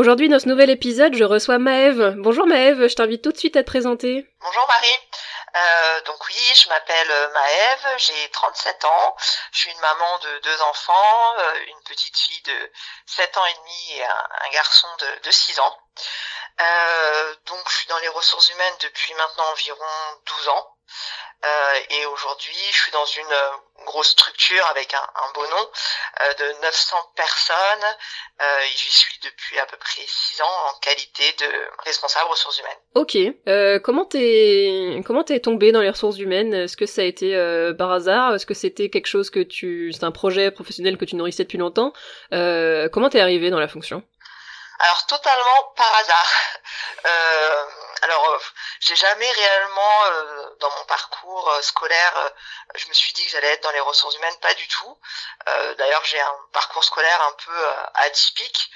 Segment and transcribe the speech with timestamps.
[0.00, 2.14] Aujourd'hui, dans ce nouvel épisode, je reçois Maëve.
[2.16, 4.26] Bonjour Maëve, je t'invite tout de suite à te présenter.
[4.40, 4.98] Bonjour Marie.
[5.54, 9.16] Euh, donc oui, je m'appelle euh, Maëve, j'ai 37 ans,
[9.52, 12.72] je suis une maman de deux enfants, euh, une petite fille de
[13.04, 15.78] 7 ans et demi et un, garçon de, de 6 ans.
[17.44, 19.84] donc je suis dans les ressources humaines depuis maintenant environ
[20.24, 20.76] 12 ans.
[21.90, 25.68] Et aujourd'hui, je suis dans une grosse structure avec un, beau nom
[26.38, 27.86] de 900 personnes.
[28.40, 31.46] et j'y suis depuis à peu près 6 ans en qualité de
[31.84, 32.72] responsable ressources humaines.
[32.94, 33.82] Ok.
[33.82, 36.52] comment t'es comment t'es tombé dans les ressources humaines?
[36.52, 37.34] Est-ce que ça a été
[37.78, 38.34] par hasard?
[38.34, 41.58] Est-ce que c'était quelque chose que tu c'est un projet professionnel que tu nourrissais depuis
[41.58, 41.92] longtemps?
[42.30, 44.02] Comment t'es arrivé dans la fonction?
[44.80, 46.30] Alors totalement par hasard.
[47.06, 47.66] Euh,
[48.02, 48.38] alors, euh,
[48.80, 52.32] j'ai jamais réellement, euh, dans mon parcours scolaire,
[52.74, 54.98] je me suis dit que j'allais être dans les ressources humaines, pas du tout.
[55.78, 58.70] D'ailleurs, j'ai un parcours scolaire un peu atypique.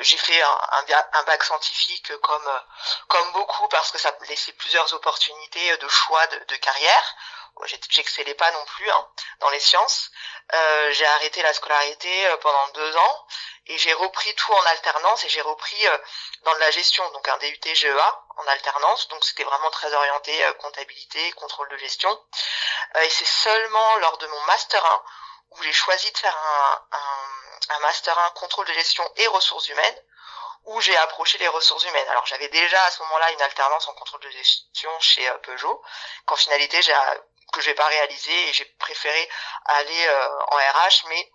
[0.00, 2.62] J'ai fait un, bac scientifique comme
[3.08, 7.14] comme beaucoup parce que ça me laissait plusieurs opportunités de choix de, de carrière.
[7.64, 9.08] J'excellais pas non plus hein,
[9.40, 10.10] dans les sciences.
[10.90, 13.26] j'ai arrêté la scolarité pendant deux ans
[13.68, 15.98] et j'ai repris tout en alternance et j'ai repris euh,
[16.44, 20.44] dans de la gestion, donc un DUT GEA en alternance, donc c'était vraiment très orienté
[20.44, 22.10] euh, comptabilité, contrôle de gestion.
[22.94, 25.02] Euh, et c'est seulement lors de mon master 1
[25.50, 27.35] où j'ai choisi de faire un, un,
[27.68, 30.02] un master 1 contrôle de gestion et ressources humaines
[30.64, 32.08] où j'ai approché les ressources humaines.
[32.08, 35.82] Alors j'avais déjà à ce moment-là une alternance en contrôle de gestion chez Peugeot,
[36.26, 36.94] qu'en finalité j'ai
[37.52, 39.28] que j'ai pas réalisé et j'ai préféré
[39.66, 40.08] aller
[40.50, 41.30] en RH, mais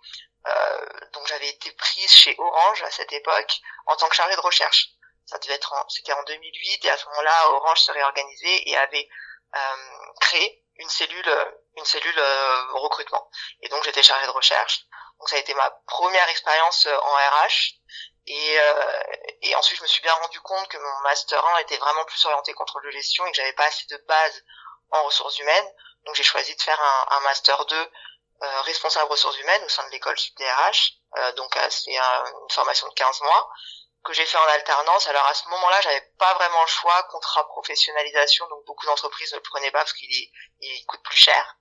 [0.48, 4.40] euh, donc j'avais été prise chez Orange à cette époque en tant que chargée de
[4.40, 4.88] recherche.
[5.26, 9.08] Ça devait être, c'était en 2008 et à ce moment-là, Orange se réorganisait et avait
[9.54, 13.30] euh, créé une cellule, une cellule euh, recrutement.
[13.60, 14.84] Et donc j'étais chargée de recherche.
[15.22, 17.78] Donc ça a été ma première expérience en RH.
[18.26, 18.56] Et,
[19.42, 22.24] et ensuite, je me suis bien rendu compte que mon master 1 était vraiment plus
[22.24, 24.42] orienté contrôle de gestion et que j'avais pas assez de base
[24.90, 25.72] en ressources humaines.
[26.06, 27.90] Donc j'ai choisi de faire un, un master 2
[28.42, 30.94] euh, responsable ressources humaines au sein de l'école DRH.
[31.16, 33.50] Euh, donc euh, c'est une formation de 15 mois
[34.04, 35.06] que j'ai fait en alternance.
[35.06, 39.36] Alors à ce moment-là, j'avais pas vraiment le choix, contrat professionnalisation, donc beaucoup d'entreprises ne
[39.36, 40.08] le prenaient pas parce qu'il
[40.60, 41.56] il coûte plus cher.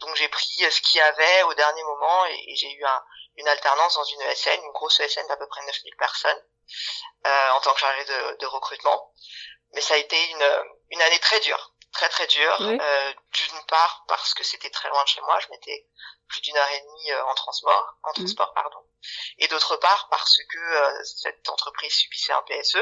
[0.00, 3.04] Donc j'ai pris ce qu'il y avait au dernier moment et, j'ai eu un,
[3.36, 6.42] une alternance dans une ESN, une grosse ESN d'à peu près 9000 personnes,
[7.26, 9.12] euh, en tant que chargé de, de, recrutement.
[9.72, 12.56] Mais ça a été une, une année très dure très très dur.
[12.60, 15.86] Euh, d'une part parce que c'était très loin de chez moi, je mettais
[16.28, 18.14] plus d'une heure et demie euh, en transport, en mhm.
[18.16, 18.84] transport pardon.
[19.38, 22.76] Et d'autre part parce que euh, cette entreprise subissait un PSE.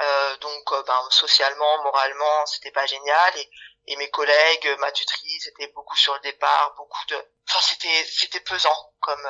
[0.00, 3.50] Euh, donc ben, socialement, moralement, c'était pas génial et,
[3.86, 7.16] et mes collègues, ma tutrice étaient beaucoup sur le départ, beaucoup de
[7.48, 9.28] enfin c'était c'était pesant comme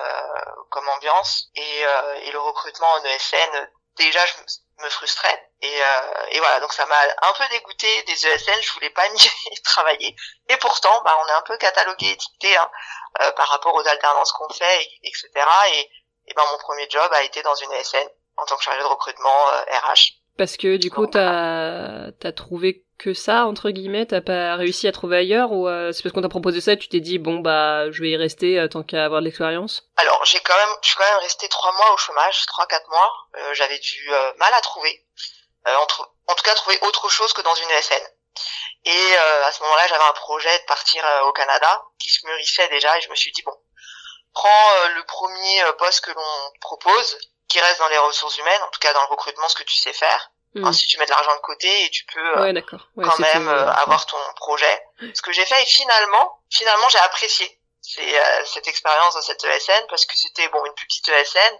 [0.71, 1.49] comme ambiance.
[1.55, 4.35] Et, et le recrutement en ESN déjà je
[4.83, 8.73] me frustrait et, euh, et voilà donc ça m'a un peu dégoûté des ESN je
[8.73, 10.17] voulais pas y travailler.
[10.49, 12.71] Et pourtant bah on est un peu catalogué étiqueté hein,
[13.21, 15.31] euh, par rapport aux alternances qu'on fait etc
[15.73, 15.91] et,
[16.27, 18.87] et ben mon premier job a été dans une ESN en tant que chargé de
[18.87, 19.95] recrutement RH euh,
[20.37, 24.93] parce que du coup, t'as as trouvé que ça entre guillemets, t'as pas réussi à
[24.93, 27.91] trouver ailleurs ou euh, c'est parce qu'on t'a proposé ça, tu t'es dit bon bah
[27.91, 29.82] je vais y rester euh, tant qu'à avoir de l'expérience?
[29.97, 32.88] Alors j'ai quand même, je suis quand même resté trois mois au chômage, trois quatre
[32.88, 33.12] mois.
[33.38, 35.04] Euh, J'avais du euh, mal à trouver,
[35.66, 38.03] entre, en tout cas trouver autre chose que dans une ESN.
[38.84, 42.97] Et à ce moment-là, j'avais un projet de partir au Canada qui se mûrissait déjà
[42.97, 43.54] et je me suis dit bon,
[44.32, 47.19] prends le premier poste que l'on propose
[47.53, 49.77] qui reste dans les ressources humaines, en tout cas dans le recrutement, ce que tu
[49.77, 50.31] sais faire.
[50.55, 50.65] Hmm.
[50.65, 52.63] Ensuite, tu mets de l'argent de côté et tu peux euh,
[52.97, 54.83] quand même euh, avoir ton projet.
[55.15, 57.61] Ce que j'ai fait et finalement, finalement, j'ai apprécié
[57.99, 61.59] euh, cette expérience dans cette ESN parce que c'était bon une plus petite ESN,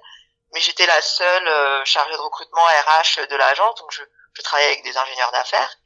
[0.55, 4.03] mais j'étais la seule chargée de recrutement RH de l'agence, donc je,
[4.33, 5.77] je travaillais avec des ingénieurs d'affaires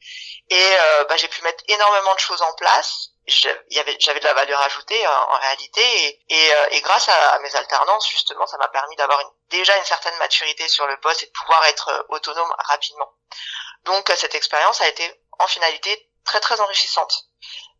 [0.51, 0.73] et
[1.09, 5.39] bah, j'ai pu mettre énormément de choses en place j'avais de la valeur ajoutée en
[5.41, 9.21] réalité et, et, et, grâce à, mes alternances justement ça m'a permis d'avoir
[9.51, 13.13] déjà une certaine maturité sur le poste et de pouvoir être euh, autonome rapidement.
[13.85, 15.05] Donc cette expérience a été
[15.39, 17.29] en finalité très très enrichissante.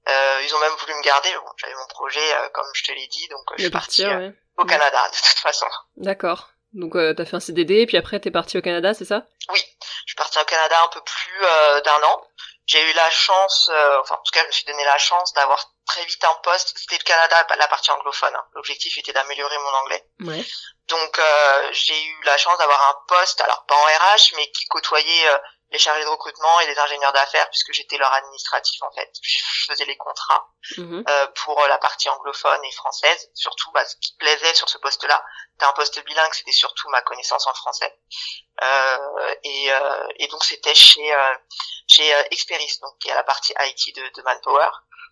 [0.09, 1.33] Euh, ils ont même voulu me garder.
[1.35, 2.21] Bon, j'avais mon projet
[2.53, 4.05] comme je te l'ai dit donc je suis partie
[4.57, 5.67] au Canada de toute façon.
[5.97, 6.51] D'accord.
[6.73, 9.27] Donc euh, t'as fait un CDD et puis après t'es parti au Canada c'est ça?
[9.53, 9.61] Oui.
[9.81, 11.41] Je suis partie au Canada un peu plus
[11.85, 12.23] d'un an
[12.67, 15.33] j'ai eu la chance, euh, enfin en tout cas je me suis donné la chance
[15.35, 16.75] d'avoir très vite un poste.
[16.77, 18.35] C'était le Canada, la partie anglophone.
[18.35, 18.45] Hein.
[18.55, 20.05] L'objectif était d'améliorer mon anglais.
[20.21, 20.45] Ouais.
[20.89, 24.67] Donc euh, j'ai eu la chance d'avoir un poste, alors pas en RH, mais qui
[24.67, 25.39] côtoyait euh,
[25.73, 29.11] les chargés de recrutement et les ingénieurs d'affaires, puisque j'étais leur administratif en fait.
[29.23, 30.49] Je faisais les contrats
[30.79, 31.05] Mhm.
[31.09, 33.31] euh, pour la partie anglophone et française.
[33.35, 35.23] Surtout, bah, ce qui plaisait sur ce poste-là,
[35.53, 37.93] c'était un poste bilingue, c'était surtout ma connaissance en français.
[38.63, 38.97] Euh,
[39.45, 41.35] et, euh, et donc c'était chez euh,
[41.89, 44.69] chez euh, Experis, donc qui est la partie IT de, de Manpower.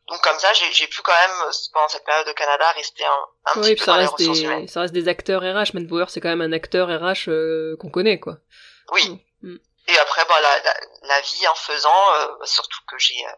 [0.08, 3.10] Donc comme ça, j'ai j'ai pu quand même pendant cette période au Canada rester un,
[3.46, 4.62] un Oui, petit peu ça dans les reste, ressources humaines.
[4.62, 5.74] des, ça reste des acteurs RH.
[5.74, 8.36] Manpower, c'est quand même un acteur RH euh, qu'on connaît, quoi.
[8.92, 9.08] Oui.
[9.10, 9.18] Mm.
[9.86, 13.32] Et après, bah, la, la, la vie en faisant, euh, surtout que j'ai euh,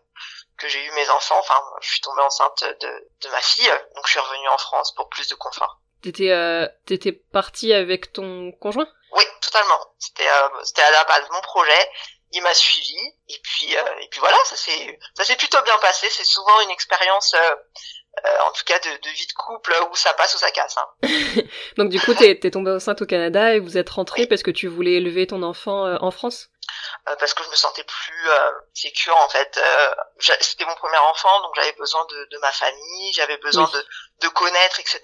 [0.59, 1.39] que j'ai eu mes enfants.
[1.39, 4.95] Enfin, je suis tombée enceinte de, de ma fille, donc je suis revenue en France
[4.95, 5.81] pour plus de confort.
[6.03, 8.89] T'étais, euh, t'étais parti avec ton conjoint?
[9.13, 9.81] Oui, totalement.
[9.99, 11.91] C'était euh, c'était à la base mon projet.
[12.33, 12.99] Il m'a suivi
[13.29, 16.09] et puis euh, et puis voilà, ça s'est ça s'est plutôt bien passé.
[16.11, 17.35] C'est souvent une expérience,
[18.47, 20.77] en tout cas de, de vie de couple, où ça passe ou ça casse.
[20.79, 20.87] Hein.
[21.77, 24.69] Donc du coup, t'es, tombée enceinte au Canada et vous êtes rentré parce que tu
[24.69, 26.49] voulais élever ton enfant euh, en France?
[27.09, 29.57] Euh, parce que je me sentais plus euh, sécure en fait.
[29.63, 29.95] Euh,
[30.41, 33.79] C'était mon premier enfant, donc j'avais besoin de, de ma famille, j'avais besoin Oui.
[33.79, 35.01] de, de connaître, etc.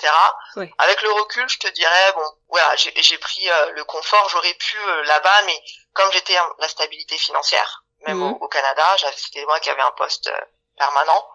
[0.56, 0.68] Oui.
[0.78, 4.54] Avec le recul, je te dirais bon, voilà, j'ai j'ai pris euh, le confort, j'aurais
[4.54, 5.56] pu euh, là-bas, mais
[5.92, 8.32] comme j'étais en- la stabilité financière, même Mhm.
[8.32, 8.84] au, au Canada,
[9.16, 10.40] c'était moi qui avais un poste euh,
[10.78, 11.26] permanent.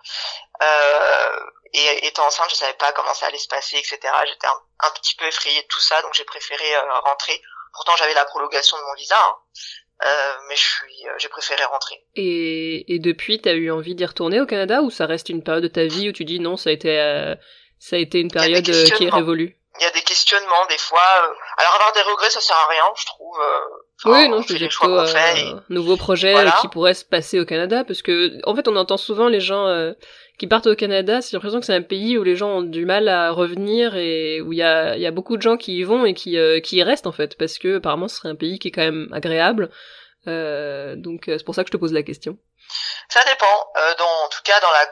[0.61, 1.39] Euh,
[1.73, 3.99] et étant enceinte, je savais pas comment ça allait se passer, etc.
[4.27, 7.41] J'étais un, un petit peu effrayée de tout ça, donc j'ai préféré euh, rentrer.
[7.73, 9.35] Pourtant, j'avais la prolongation de mon visa, hein.
[10.05, 11.95] Euh, mais je suis, euh, j'ai préféré rentrer.
[12.15, 15.63] et, et depuis, t'as eu envie d'y retourner au Canada ou ça reste une période
[15.63, 17.33] de ta vie où tu dis non, ça a été, euh,
[17.79, 19.57] ça a été une période euh, qui est révolue?
[19.79, 21.01] Il y a des questionnements des fois.
[21.23, 23.39] euh, alors avoir des regrets, ça sert à rien, je trouve.
[24.05, 26.57] Euh, enfin, Oui, non, choix plutôt un nouveau projet Voilà.
[26.61, 29.67] qui pourrait se passer au Canada, parce que en fait, on entend souvent les gens
[29.67, 29.93] euh,
[30.37, 32.85] qui partent au Canada, c'est l'impression que c'est un pays où les gens ont du
[32.85, 35.83] mal à revenir et où il y a, y a beaucoup de gens qui y
[35.83, 38.35] vont et qui, euh, qui y restent en fait, parce que apparemment ce serait un
[38.35, 39.71] pays qui est quand même agréable.
[40.27, 42.37] Euh, donc euh, c'est pour ça que je te pose la question.
[43.09, 43.45] Ça dépend.
[43.77, 44.85] Euh, dans, en tout cas, dans la,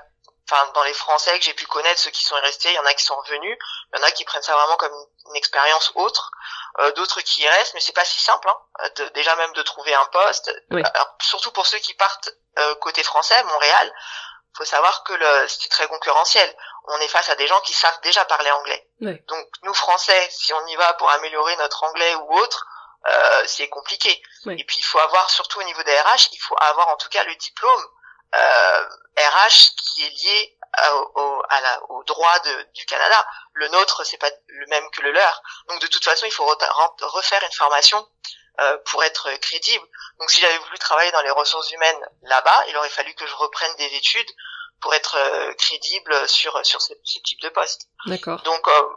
[0.50, 2.86] enfin, dans les Français que j'ai pu connaître, ceux qui sont restés, il y en
[2.86, 3.58] a qui sont revenus.
[3.94, 6.32] Il y en a qui prennent ça vraiment comme une, une expérience autre.
[6.80, 8.50] Euh, D'autres qui y restent, mais c'est pas si simple.
[8.50, 10.52] Hein, de- déjà même de trouver un poste.
[10.72, 10.82] Oui.
[10.94, 12.30] Alors, surtout pour ceux qui partent
[12.60, 13.94] euh, côté français, Montréal.
[14.58, 16.56] Faut savoir que c'est très concurrentiel.
[16.86, 18.88] On est face à des gens qui savent déjà parler anglais.
[19.02, 19.22] Ouais.
[19.28, 22.66] Donc nous Français, si on y va pour améliorer notre anglais ou autre,
[23.08, 24.22] euh, c'est compliqué.
[24.46, 24.56] Ouais.
[24.58, 27.10] Et puis il faut avoir, surtout au niveau des RH, il faut avoir en tout
[27.10, 27.86] cas le diplôme
[28.34, 28.86] euh,
[29.18, 33.28] RH qui est lié à- au, à la- au droit de- du Canada.
[33.56, 35.42] Le nôtre, c'est pas le même que le leur.
[35.70, 38.06] Donc de toute façon, il faut refaire une formation
[38.60, 39.86] euh, pour être crédible.
[40.20, 43.34] Donc si j'avais voulu travailler dans les ressources humaines là-bas, il aurait fallu que je
[43.36, 44.30] reprenne des études
[44.82, 47.88] pour être euh, crédible sur sur ce, ce type de poste.
[48.08, 48.42] D'accord.
[48.44, 48.90] Donc euh,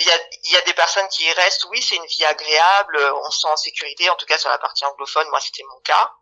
[0.00, 2.24] il y a, il y a des personnes qui y restent, oui, c'est une vie
[2.24, 5.62] agréable, on se sent en sécurité, en tout cas sur la partie anglophone, moi c'était
[5.70, 6.12] mon cas.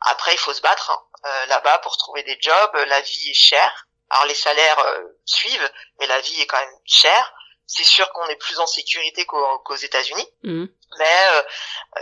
[0.00, 3.86] Après, il faut se battre hein, là-bas pour trouver des jobs, la vie est chère.
[4.14, 7.32] Alors les salaires euh, suivent, mais la vie est quand même chère.
[7.66, 10.28] C'est sûr qu'on est plus en sécurité qu'aux États-Unis.
[10.42, 10.68] Mhm.
[10.98, 11.42] Mais euh,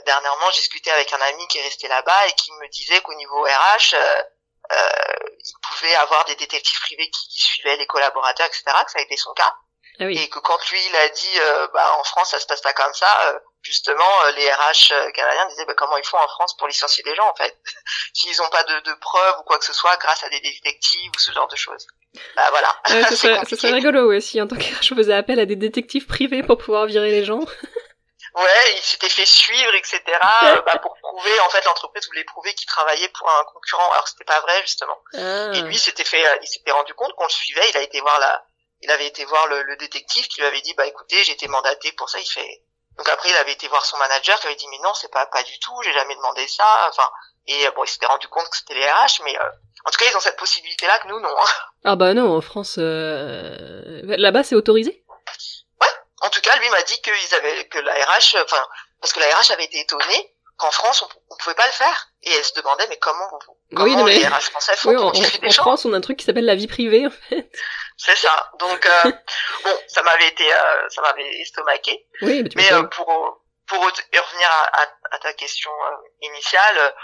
[0.07, 3.15] dernièrement, j'ai discuté avec un ami qui est resté là-bas et qui me disait qu'au
[3.15, 4.23] niveau RH, euh,
[4.73, 4.89] euh,
[5.39, 8.65] il pouvait avoir des détectives privés qui suivaient les collaborateurs, etc.
[8.85, 9.55] Que ça a été son cas.
[10.01, 10.19] Ah oui.
[10.19, 12.73] Et que quand lui, il a dit, euh, bah, en France, ça se passe pas
[12.73, 16.29] comme ça, euh, justement, euh, les RH euh, canadiens disaient, bah, comment ils font en
[16.29, 17.57] France pour licencier des gens, en fait?
[18.15, 21.11] S'ils n'ont pas de, de preuves ou quoi que ce soit, grâce à des détectives
[21.15, 21.87] ou ce genre de choses.
[22.37, 25.15] Bah voilà, Ouais, ce, serait, ce serait rigolo ouais, si en tant que je faisais
[25.15, 27.41] appel à des détectives privés pour pouvoir virer les gens.
[28.35, 30.01] Ouais, il s'était fait suivre, etc.
[30.09, 34.09] euh, bah, pour prouver, en fait, l'entreprise voulait prouver qu'il travaillait pour un concurrent, alors
[34.09, 34.99] c'était pas vrai, justement.
[35.13, 35.51] Ah.
[35.53, 37.69] Et lui, s'était fait, il s'était rendu compte qu'on le suivait.
[37.69, 38.43] Il a été voir la,
[38.83, 41.49] il avait été voir le, le détective qui lui avait dit, bah écoutez, j'ai été
[41.49, 42.19] mandaté pour ça.
[42.21, 42.63] Il fait.
[42.99, 45.27] Donc après, il avait été voir son manager qui avait dit, mais non, c'est pas
[45.27, 45.75] pas du tout.
[45.83, 46.65] J'ai jamais demandé ça.
[46.91, 47.09] Enfin,
[47.47, 49.43] et euh, bon, il s'était rendu compte que c'était les RH, mais euh,
[49.87, 51.29] en tout cas, ils ont cette possibilité-là que nous, non.
[51.29, 51.51] hein.
[51.85, 54.01] Ah bah non, en France, euh...
[54.05, 55.03] là-bas c'est autorisé?
[56.25, 58.65] En tout cas, lui m'a dit qu'ils avaient que la RH, enfin,
[59.01, 62.09] parce que la RH avait été étonnée qu'en France, on, pouvait pas le faire.
[62.23, 65.07] Et elle se demandait, mais comment, comment Oui, mais- les RH français font Oui, pour
[65.07, 67.07] en, des en gens France on a un truc qui s'appelle la vie privée.
[67.07, 67.51] en fait.
[67.97, 68.51] C'est ça.
[68.59, 69.13] Donc euh,
[69.65, 72.07] bon, ça m'avait été, euh, ça m'avait estomaqué.
[72.23, 72.85] Oui, mais tu Mais m'étonnes.
[72.85, 76.95] euh, pour pour revenir à, à, à ta question euh, initiale,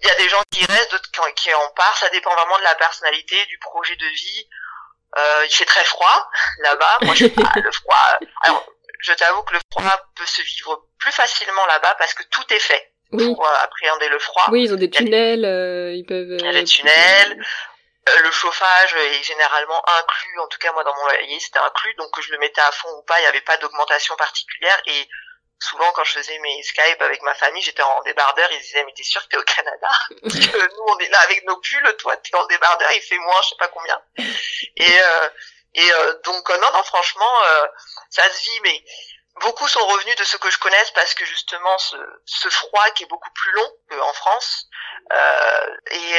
[0.00, 1.98] il y a des gens qui restent, d'autres qui, en- qui en partent.
[1.98, 4.48] Ça dépend vraiment de la personnalité, du projet de vie.
[5.18, 6.98] Euh, il fait très froid là-bas.
[7.02, 8.18] Moi, je sais pas le froid.
[8.42, 8.64] Alors,
[9.00, 12.58] je t'avoue que le froid peut se vivre plus facilement là-bas parce que tout est
[12.60, 12.89] fait.
[13.10, 14.44] Pour appréhender le froid.
[14.50, 15.44] Oui, ils ont des tunnels,
[15.96, 16.36] ils peuvent.
[16.38, 17.42] Il y a des tunnels.
[18.22, 22.10] le chauffage est généralement inclus, en tout cas moi dans mon loyer c'était inclus, donc
[22.12, 25.08] que je le mettais à fond ou pas, il n'y avait pas d'augmentation particulière et
[25.60, 28.92] souvent quand je faisais mes Skype avec ma famille, j'étais en débardeur, ils disaient mais
[28.94, 29.88] t'es sûr que t'es au Canada?
[30.22, 33.48] Nous on est là avec nos pulls, toi t'es en débardeur, il fait moins, je
[33.50, 34.00] sais pas combien.
[34.18, 35.28] Et euh,
[35.74, 37.32] et euh, donc euh, non non franchement
[38.08, 38.84] ça se vit, mais
[39.40, 43.04] beaucoup sont revenus de ce que je connaisse parce que justement ce, ce froid qui
[43.04, 44.68] est beaucoup plus long qu'en France
[45.90, 46.16] et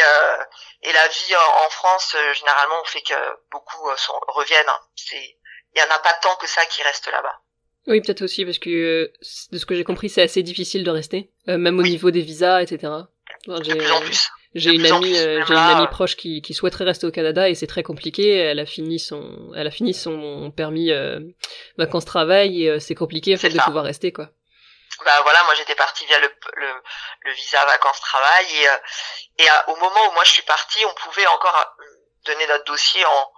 [0.83, 1.35] et la vie
[1.65, 3.13] en, France généralement on fait que
[3.51, 4.65] beaucoup sont, reviennent.
[4.95, 5.37] C'est
[5.75, 7.39] il y en a pas tant que ça qui reste là-bas.
[7.87, 9.13] Oui, peut-être aussi, parce que euh,
[9.51, 12.21] de ce que j'ai compris, c'est assez difficile de rester, euh, même au niveau des
[12.21, 12.93] visas, etc.
[13.63, 14.29] j'ai, plus en plus.
[14.53, 17.55] J'ai une amie, euh, j'ai une amie proche qui, qui souhaiterait rester au Canada et
[17.55, 18.35] c'est très compliqué.
[18.35, 20.91] Elle a fini son, elle a fini son permis
[21.77, 24.29] vacances travail et c'est compliqué en fait de pouvoir rester quoi.
[25.05, 26.27] Bah voilà, moi j'étais partie via le,
[26.57, 26.67] le,
[27.21, 28.45] le, visa vacances travail
[29.39, 31.75] et, et au moment où moi je suis partie, on pouvait encore
[32.25, 33.31] donner notre dossier en,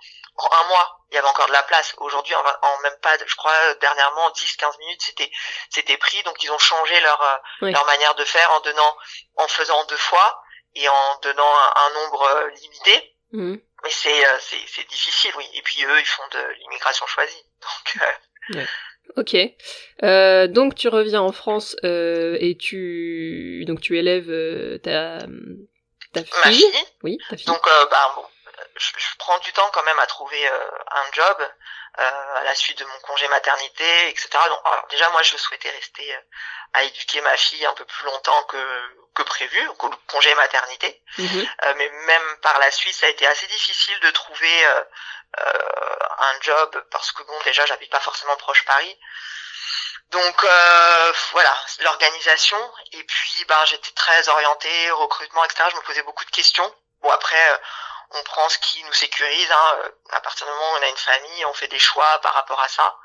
[0.43, 1.93] en un mois il y avait encore de la place.
[1.99, 5.31] Aujourd'hui, en, en, même pas, je crois, dernièrement, 10-15 minutes, c'était,
[5.69, 6.23] c'était pris.
[6.23, 8.97] Donc, ils ont changé leur, euh, leur manière de faire en donnant,
[9.35, 10.42] en faisant deux fois
[10.75, 13.15] et en donnant un, nombre euh, limité.
[13.31, 13.55] Mmh.
[13.83, 15.45] Mais c'est, euh, c'est, c'est difficile, oui.
[15.53, 17.45] Et puis, eux, ils font de l'immigration choisie.
[18.49, 18.67] Donc,
[19.17, 19.35] Ok.
[20.03, 24.27] Euh, donc tu reviens en France euh, et tu donc tu élèves
[24.81, 25.19] ta
[26.13, 26.33] ta fille.
[26.45, 26.65] Ma fille.
[27.03, 27.45] Oui, ta fille.
[27.45, 27.61] Donc
[27.91, 28.23] bah bon,
[28.75, 31.49] je, prends du temps quand même à trouver euh, un job
[31.99, 34.29] euh, à la suite de mon congé maternité, etc.
[34.47, 36.19] Donc déjà moi je souhaitais rester euh,
[36.73, 38.81] à éduquer ma fille un peu plus longtemps que
[39.13, 39.75] que prévu, au
[40.07, 40.99] congé maternité.
[41.19, 41.47] Mhm.
[41.75, 44.65] mais même par la suite, ça a été assez difficile de trouver
[45.35, 48.97] un job parce que bon déjà j'habite pas forcément proche Paris.
[50.13, 52.57] Donc euh, voilà, l'organisation.
[52.91, 55.63] Et puis ben j'étais très orientée, recrutement, etc.
[55.71, 56.71] Je me posais beaucoup de questions.
[57.01, 57.59] Bon après,
[58.11, 59.51] on prend ce qui nous sécurise.
[59.51, 59.77] Hein.
[59.79, 62.33] Euh, à partir du moment où on a une famille, on fait des choix par
[62.33, 62.95] rapport à ça.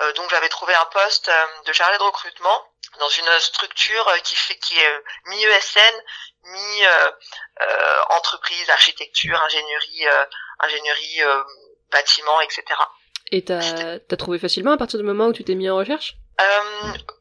[0.00, 2.62] Euh, donc j'avais trouvé un poste euh, de chargé de recrutement
[2.98, 5.94] dans une structure qui fait qui est mi ESN,
[6.44, 6.82] mi
[8.10, 10.06] entreprise, architecture, ingénierie,
[10.60, 11.20] ingénierie,
[11.90, 12.62] bâtiment, etc.
[13.32, 16.14] Et t'as as trouvé facilement à partir du moment où tu t'es mis en recherche?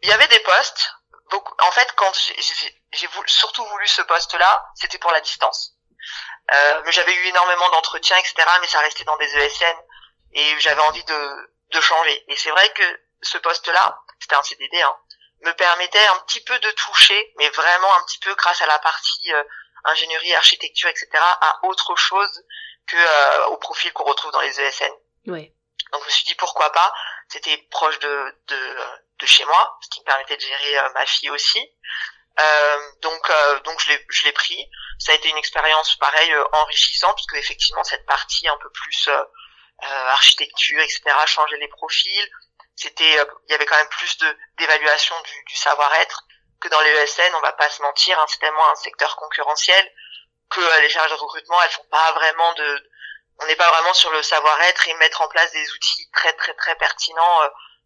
[0.03, 0.91] Il y avait des postes.
[1.31, 1.53] Beaucoup.
[1.67, 2.13] En fait, quand
[2.93, 5.75] j'ai surtout voulu ce poste-là, c'était pour la distance.
[6.53, 8.35] Euh, mais j'avais eu énormément d'entretiens, etc.
[8.61, 9.77] Mais ça restait dans des ESN
[10.33, 12.23] et j'avais envie de, de changer.
[12.27, 14.95] Et c'est vrai que ce poste-là, c'était un CDD, hein,
[15.41, 18.79] me permettait un petit peu de toucher, mais vraiment un petit peu grâce à la
[18.79, 19.43] partie euh,
[19.85, 21.09] ingénierie, architecture, etc.
[21.13, 22.43] à autre chose
[22.87, 24.91] que euh, au profil qu'on retrouve dans les ESN.
[25.27, 25.51] Ouais.
[25.91, 26.93] Donc je me suis dit pourquoi pas.
[27.29, 28.77] C'était proche de, de,
[29.19, 31.71] de chez moi, ce qui me permettait de gérer euh, ma fille aussi.
[32.39, 33.14] Euh, donc
[34.09, 34.69] je l'ai pris.
[34.99, 38.69] Ça a été une expérience pareil euh, enrichissante parce que effectivement cette partie un peu
[38.69, 39.09] plus
[39.81, 42.31] architecture etc changer les profils
[42.75, 46.23] c'était il y avait quand même plus de d'évaluation du, du savoir-être
[46.61, 49.91] que dans les ESN on va pas se mentir hein, c'est tellement un secteur concurrentiel
[50.49, 52.89] que les charges de recrutement elles font pas vraiment de
[53.41, 56.53] on n'est pas vraiment sur le savoir-être et mettre en place des outils très très
[56.53, 57.41] très pertinents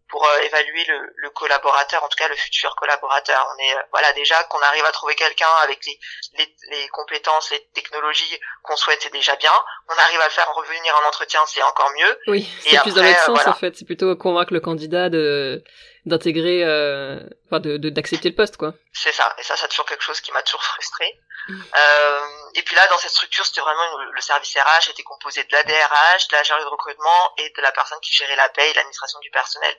[0.10, 3.48] pour euh, évaluer le, le, collaborateur, en tout cas le futur collaborateur.
[3.56, 6.00] On est euh, voilà déjà qu'on arrive à trouver quelqu'un avec les,
[6.38, 9.52] les, les, compétences, les technologies qu'on souhaite, c'est déjà bien.
[9.88, 12.20] On arrive à le faire revenir en entretien, c'est encore mieux.
[12.28, 13.78] Oui, c'est plus dans l'autre sens en fait.
[13.78, 15.64] C'est plutôt convaincre le candidat de
[16.06, 18.74] d'intégrer, euh, enfin de d'accepter le poste quoi.
[18.94, 19.34] C'est ça.
[19.38, 21.06] Et ça, c'est toujours quelque chose qui m'a toujours frustré.
[21.50, 25.52] Euh, et puis là, dans cette structure, c'était vraiment le service RH était composé de
[25.52, 28.74] la DRH, de la chargée de recrutement et de la personne qui gérait la paye,
[28.74, 29.76] l'administration du personnel.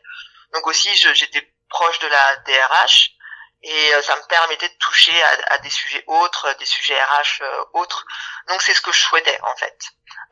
[0.52, 3.12] Donc aussi, j'étais proche de la DRH
[3.62, 7.64] et euh, ça me permettait de toucher à, des sujets autres, des sujets RH euh,
[7.74, 8.06] autres.
[8.48, 9.78] Donc c'est ce que je souhaitais en fait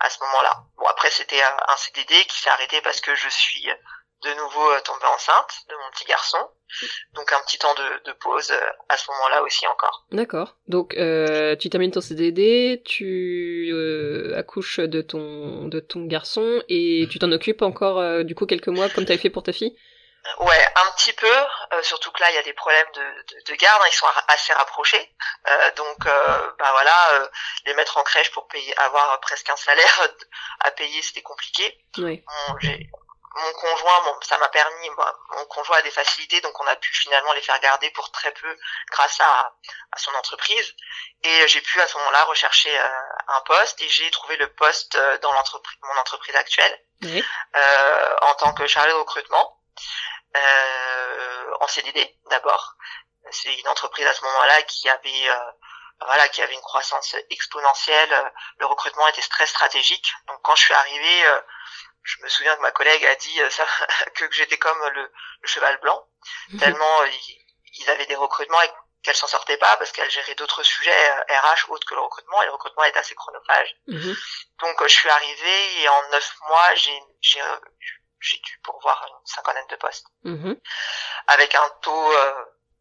[0.01, 0.65] à ce moment-là.
[0.77, 3.69] Bon après c'était un CDD qui s'est arrêté parce que je suis
[4.23, 6.51] de nouveau tombée enceinte de mon petit garçon.
[7.15, 10.07] Donc un petit temps de, pause euh, à ce moment-là aussi encore.
[10.13, 10.57] D'accord.
[10.67, 17.07] Donc euh, tu termines ton CDD, tu euh, accouches de ton de ton garçon et
[17.11, 19.77] tu t'en occupes encore du coup quelques mois comme tu avais fait pour ta fille?
[20.41, 21.83] Ouais, un petit peu.
[21.83, 23.81] surtout que là, il y a des problèmes de, de, garde.
[23.83, 25.11] Hein, ils sont assez rapprochés.
[25.77, 27.31] donc, bah voilà,
[27.65, 30.09] les mettre en crèche pour payer, avoir presque un salaire
[30.61, 31.79] à payer, c'était compliqué.
[31.99, 32.23] Oui.
[32.27, 32.59] Bon,
[33.39, 36.93] mon conjoint, bon, ça m'a permis, mon conjoint a des facilités, donc on a pu
[36.95, 38.59] finalement les faire garder pour très peu
[38.91, 39.55] grâce à,
[39.93, 40.75] à son entreprise.
[41.23, 42.89] Et j'ai pu à ce moment-là rechercher euh,
[43.29, 48.35] un poste et j'ai trouvé le poste euh, dans l'entreprise, mon entreprise actuelle, euh, en
[48.35, 49.61] tant que chargé de recrutement,
[50.37, 52.75] euh, en CDD d'abord.
[53.31, 55.31] c'est une entreprise à ce moment-là qui avait
[56.07, 58.33] voilà, qui avait une croissance exponentielle.
[58.59, 60.13] Le recrutement était très stratégique.
[60.29, 61.25] Donc quand je suis arrivé,
[62.09, 63.67] je me souviens que ma collègue a dit ça,
[64.15, 65.13] que j'étais comme le,
[65.45, 66.07] cheval blanc,
[66.59, 67.05] tellement
[67.75, 68.71] ils, avaient des recrutements et
[69.03, 72.47] qu'elle s'en sortait pas parce qu'elle gérait d'autres sujets RH autres que le recrutement et
[72.47, 73.77] le recrutement est assez chronophage.
[73.87, 74.17] Mhm.
[74.61, 77.41] Donc je suis arrivée et en neuf mois j'ai j'ai
[78.21, 80.61] j'ai dû pourvoir une cinquantaine de postes mhm.
[81.29, 82.13] avec un taux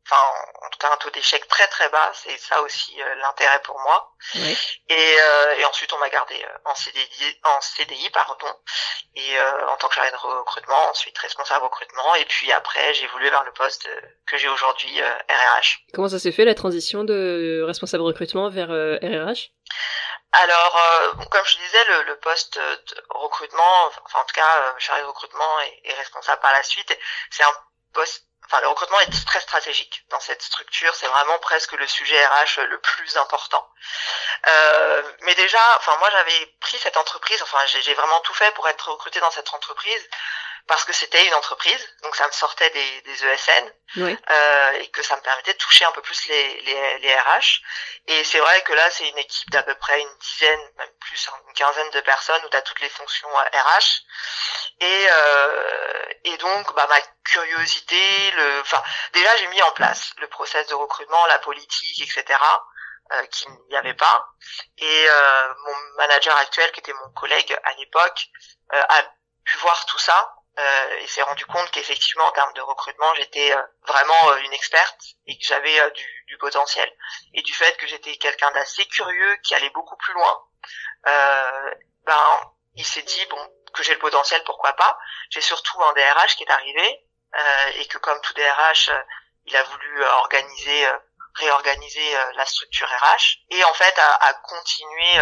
[0.10, 0.22] enfin
[0.66, 3.80] en tout cas un taux d'échec très très bas, c'est ça aussi euh, l'intérêt pour
[3.80, 4.14] moi.
[4.36, 4.58] Oui.
[4.90, 8.48] Et, euh, et, ensuite on m'a gardé euh, en CDI, en CDI pardon,
[9.16, 13.30] et en tant que chargé de recrutement, ensuite responsable recrutement, et puis après j'ai évolué
[13.30, 13.90] vers le poste
[14.28, 15.80] que j'ai aujourd'hui RRH.
[15.94, 19.52] Comment ça s'est fait la transition de responsable recrutement vers RRH
[20.34, 20.78] alors,
[21.32, 25.62] comme je disais, le, le, poste de recrutement, enfin en tout cas, chargé de recrutement
[25.62, 26.96] et, et responsable par la suite,
[27.32, 27.54] c'est un
[27.94, 28.27] poste
[28.62, 32.80] le recrutement est très stratégique dans cette structure, c'est vraiment presque le sujet RH le
[32.80, 33.68] plus important.
[34.48, 38.68] Euh, mais déjà, enfin moi j'avais pris cette entreprise, enfin j'ai vraiment tout fait pour
[38.68, 40.10] être recruté dans cette entreprise
[40.68, 45.02] parce que c'était une entreprise, donc ça me sortait des, des ESN euh, et que
[45.02, 47.62] ça me permettait de toucher un peu plus les, les, les RH.
[48.08, 51.30] Et c'est vrai que là, c'est une équipe d'à peu près une dizaine, même plus,
[51.30, 54.04] hein, une quinzaine de personnes où tu as toutes les fonctions RH.
[54.82, 58.84] Euh, et, euh, et donc, bah, ma curiosité, le, enfin,
[59.14, 62.38] déjà j'ai mis en place le process de recrutement, la politique, etc.
[63.14, 64.28] Euh, qu'il n'y avait pas.
[64.78, 68.28] Et euh, mon manager actuel, qui était mon collègue à l'époque,
[68.74, 69.04] euh, a
[69.46, 73.56] pu voir tout ça euh, et s'est rendu compte qu'effectivement en termes de recrutement j'étais
[73.56, 76.92] euh, vraiment euh, une experte et que j'avais du, du, potentiel.
[77.36, 80.44] Et du fait que j'étais quelqu'un d'assez curieux qui allait beaucoup plus loin
[82.06, 84.98] ben il s'est dit bon que j'ai le potentiel pourquoi pas.
[85.30, 87.06] J'ai surtout un DRH qui est arrivé
[87.76, 88.90] et que comme tout DRH
[89.46, 90.88] il a voulu organiser
[91.36, 95.20] réorganiser la structure RH et en fait à, à continuer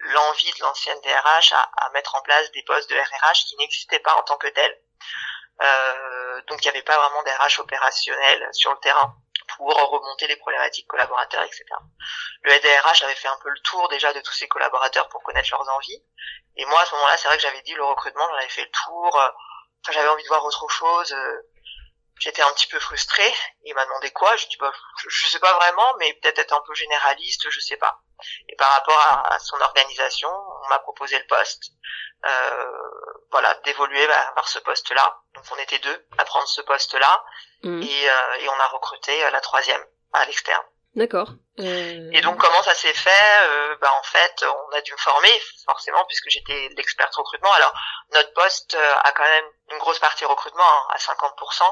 [0.00, 4.14] l'envie de l'ancienne DRH à, mettre en place des postes de RRH qui n'existaient pas
[4.14, 4.80] en tant que tels.
[5.60, 9.16] Euh, donc il n'y avait pas vraiment d'RH opérationnel sur le terrain
[9.56, 11.64] pour remonter les problématiques collaborateurs, etc.
[12.42, 15.48] Le DRH avait fait un peu le tour déjà de tous ses collaborateurs pour connaître
[15.50, 16.02] leurs envies.
[16.56, 18.64] Et moi, à ce moment-là, c'est vrai que j'avais dit le recrutement, j'en avais fait
[18.64, 19.32] le tour.
[19.90, 21.14] J'avais envie de voir autre chose.
[22.18, 23.32] J'étais un petit peu frustrée.
[23.64, 24.36] Il m'a demandé quoi.
[24.36, 24.72] Je dis bah,
[25.08, 28.02] je sais pas vraiment, mais peut-être être un peu généraliste, je sais pas.
[28.48, 28.98] Et par rapport
[29.30, 31.72] à, son organisation, on m'a proposé le poste,
[32.26, 32.72] euh,
[33.30, 35.20] voilà, d'évoluer vers ce poste-là.
[35.34, 37.24] Donc on était deux à prendre ce poste-là,
[37.62, 37.82] mmh.
[37.82, 40.64] et, euh, et, on a recruté euh, la troisième à l'externe.
[40.94, 41.28] D'accord.
[41.60, 42.10] Euh...
[42.12, 43.46] Et donc comment ça s'est fait?
[43.48, 47.52] Euh, bah, En fait, on a dû me former forcément puisque j'étais l'experte recrutement.
[47.52, 47.72] Alors
[48.14, 51.62] notre poste a quand même une grosse partie recrutement hein, à 50%.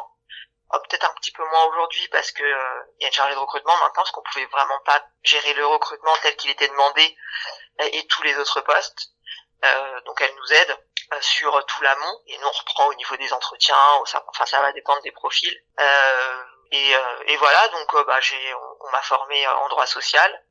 [0.72, 3.34] Oh, peut-être un petit peu moins aujourd'hui parce que euh, il y a une chargée
[3.34, 7.16] de recrutement maintenant parce qu'on pouvait vraiment pas gérer le recrutement tel qu'il était demandé
[7.82, 9.12] euh, et tous les autres postes.
[9.64, 10.76] Euh, donc elle nous aide
[11.20, 13.76] sur tout l'amont et nous on reprend au niveau des entretiens.
[14.00, 15.56] enfin ça va dépendre des profils.
[16.72, 16.90] Et,
[17.26, 20.42] et, voilà donc bah j'ai on, m'a formé en droit social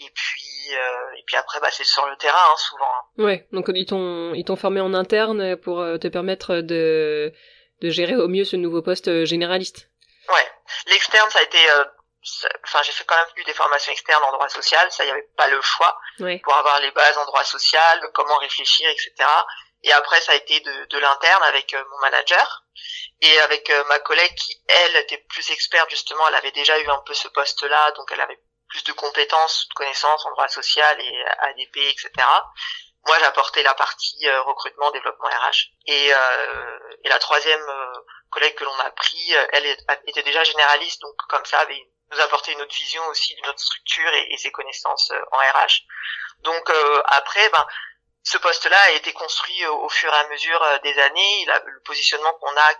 [0.00, 0.72] et puis
[1.16, 2.84] et puis après bah c'est sur le terrain hein, souvent.
[2.84, 3.22] Hein.
[3.22, 7.32] Ouais donc ils t'ont ils t'ont formé en interne pour te permettre de
[7.80, 9.88] de gérer au mieux ce nouveau poste euh, généraliste.
[10.28, 10.52] Ouais,
[10.86, 11.84] l'externe ça a été, euh,
[12.64, 15.28] enfin j'ai fait quand même eu des formations externes en droit social, ça y avait
[15.36, 15.98] pas le choix
[16.42, 19.12] pour avoir les bases en droit social, comment réfléchir, etc.
[19.84, 22.64] Et après ça a été de, de l'interne avec euh, mon manager
[23.20, 27.02] et avec ma collègue qui elle était plus experte justement, elle avait déjà eu un
[27.04, 28.38] peu ce poste-là, donc elle avait
[28.68, 32.10] plus de compétences, de connaissances en droit social et ADP, etc.
[33.08, 35.70] Moi, j'apportais la partie euh, recrutement, développement RH.
[35.86, 37.92] Et, euh, et la troisième euh,
[38.28, 39.64] collègue que l'on a pris, elle
[40.06, 43.60] était déjà généraliste, donc comme ça, avait nous apporté une autre vision aussi d'une autre
[43.60, 45.84] structure et, ses connaissances en RH.
[46.40, 46.70] Donc
[47.06, 47.66] après, ben,
[48.24, 51.46] ce poste-là a été construit au, fur et à mesure des années.
[51.46, 52.74] Le positionnement qu'on a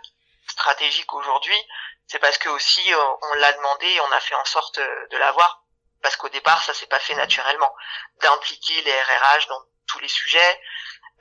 [0.51, 1.59] stratégique aujourd'hui,
[2.07, 2.83] c'est parce que aussi
[3.23, 5.63] on l'a demandé et on a fait en sorte de l'avoir
[6.03, 7.75] parce qu'au départ ça s'est pas fait naturellement
[8.23, 10.61] d'impliquer les RRH dans tous les sujets,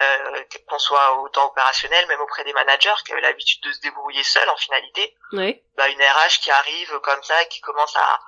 [0.01, 4.23] euh, qu'on soit autant opérationnel, même auprès des managers qui avaient l'habitude de se débrouiller
[4.23, 5.15] seuls en finalité.
[5.31, 5.61] Oui.
[5.75, 8.19] Bah, une RH qui arrive comme ça, qui commence à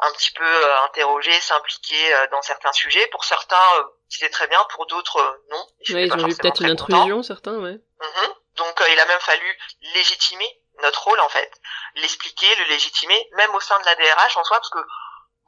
[0.00, 3.06] un petit peu euh, interroger, s'impliquer euh, dans certains sujets.
[3.08, 5.66] Pour certains, euh, c'était très bien, pour d'autres, non.
[5.90, 7.74] Ouais, ils ont eu peut-être une intrusion, certains, ouais.
[8.00, 8.34] Mm-hmm.
[8.56, 9.58] Donc, il a même fallu
[9.94, 11.50] légitimer notre rôle, en fait.
[11.96, 14.78] L'expliquer, le légitimer, même au sein de la DRH en soi, parce que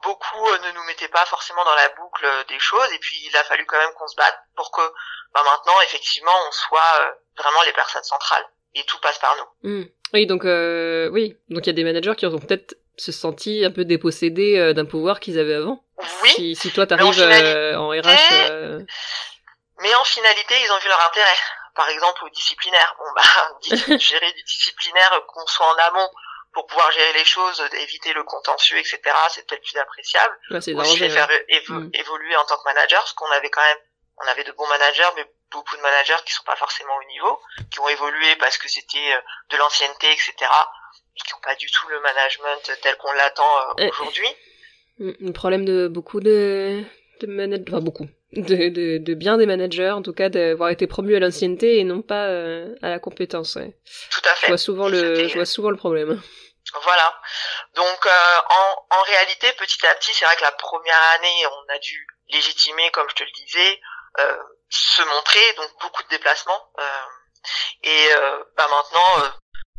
[0.03, 3.17] beaucoup euh, ne nous mettaient pas forcément dans la boucle euh, des choses et puis
[3.25, 4.81] il a fallu quand même qu'on se batte pour que
[5.33, 9.69] bah, maintenant effectivement on soit euh, vraiment les personnes centrales et tout passe par nous.
[9.69, 9.85] Hmm.
[10.13, 13.71] Oui donc oui donc il y a des managers qui ont peut-être se senti un
[13.71, 15.83] peu dépossédés d'un pouvoir qu'ils avaient avant.
[16.23, 16.29] Oui.
[16.29, 18.85] Si, si toi t'arrives en, RH.
[19.79, 21.37] Mais en finalité, ils ont vu leur intérêt.
[21.75, 22.95] Par exemple, au disciplinaire.
[22.97, 26.09] Bon, bah, gérer du disciplinaire, qu'on soit en amont
[26.53, 28.99] pour pouvoir gérer les choses, éviter le contentieux, etc.
[29.29, 30.37] C'est peut-être plus appréciable.
[30.51, 31.89] Ouais, c'est Aussi les faire mm.
[31.93, 33.77] évoluer en tant que manager, parce qu'on avait quand même,
[34.17, 37.39] on avait de bons managers, mais beaucoup de managers qui sont pas forcément au niveau,
[37.71, 39.19] qui ont évolué parce que c'était euh,
[39.51, 40.33] de l'ancienneté, etc.
[41.15, 44.27] Et qui n'ont pas du tout le management tel qu'on l'attend euh, aujourd'hui.
[44.99, 46.83] Un problème de beaucoup de,
[47.21, 50.85] de managers, enfin beaucoup, de, de, de, bien des managers, en tout cas d'avoir été
[50.87, 53.55] promu à l'ancienneté et non pas euh, à la compétence.
[53.55, 53.77] Ouais.
[54.11, 54.47] Tout à fait.
[54.47, 56.21] Je vois souvent, le, je vois souvent le problème.
[56.83, 57.21] Voilà.
[57.75, 61.73] Donc euh, en, en réalité, petit à petit, c'est vrai que la première année, on
[61.73, 63.79] a dû légitimer, comme je te le disais,
[64.19, 64.37] euh,
[64.69, 66.71] se montrer, donc beaucoup de déplacements.
[66.79, 66.83] Euh,
[67.83, 69.29] et euh, bah maintenant, euh,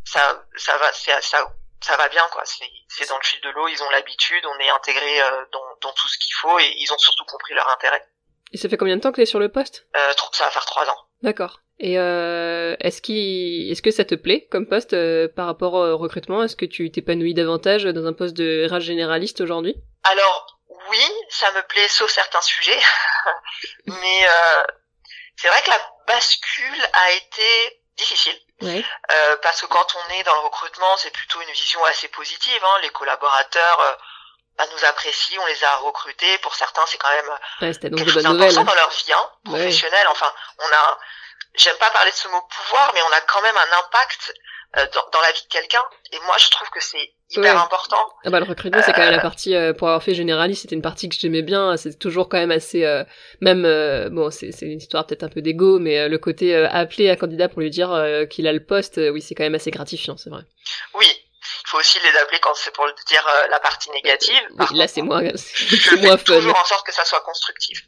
[0.05, 2.43] ça, ça va, ça, ça va bien quoi.
[2.47, 5.21] C'est dans le fil de l'eau, ils ont l'habitude, on est intégré
[5.53, 8.03] dans, dans tout ce qu'il faut et ils ont surtout compris leur intérêt.
[8.53, 9.87] Et ça fait combien de temps que tu es sur le poste?
[9.97, 10.97] Euh, Ça va faire trois ans.
[11.23, 11.61] D'accord.
[11.81, 13.01] Et euh, est-ce
[13.71, 16.43] est-ce que ça te plaît comme poste euh, par rapport au recrutement?
[16.43, 19.77] Est-ce que tu t'épanouis davantage dans un poste de RH généraliste aujourd'hui?
[20.05, 20.59] Alors
[20.91, 22.79] oui, ça me plaît sauf certains sujets,
[23.87, 24.63] mais euh,
[25.37, 28.39] c'est vrai que la bascule a été difficile.
[28.63, 28.85] Ouais.
[29.13, 32.61] Euh, parce que quand on est dans le recrutement, c'est plutôt une vision assez positive.
[32.63, 32.81] Hein.
[32.83, 33.93] Les collaborateurs euh,
[34.59, 36.39] bah, nous apprécient, on les a recrutés.
[36.43, 37.31] Pour certains, c'est quand même
[37.63, 40.07] ouais, quelque chose d'important dans leur vie hein, professionnelle.
[40.07, 40.13] Ouais.
[40.13, 40.99] Enfin, on a,
[41.55, 44.35] j'aime pas parler de ce mot pouvoir, mais on a quand même un impact
[44.77, 45.83] euh, dans, dans, la vie de quelqu'un.
[46.13, 47.61] Et moi, je trouve que c'est hyper ouais.
[47.61, 48.05] important.
[48.25, 50.75] Ah bah, le recrutement, c'est quand même la partie, euh, pour avoir fait généraliste, c'était
[50.75, 51.77] une partie que j'aimais bien.
[51.77, 53.05] C'est toujours quand même assez, euh,
[53.41, 57.11] même, euh, bon, c'est une histoire peut-être un peu d'ego, mais euh, le côté appeler
[57.11, 57.91] un candidat pour lui dire
[58.29, 60.43] qu'il a le poste, oui, c'est quand même assez gratifiant, c'est vrai.
[60.95, 61.07] Oui,
[61.65, 64.41] il faut aussi les appeler quand c'est pour dire euh, la partie négative.
[64.51, 66.35] Oui, là, c'est moins, c'est moins fun.
[66.35, 67.83] toujours en sorte que ça soit constructif.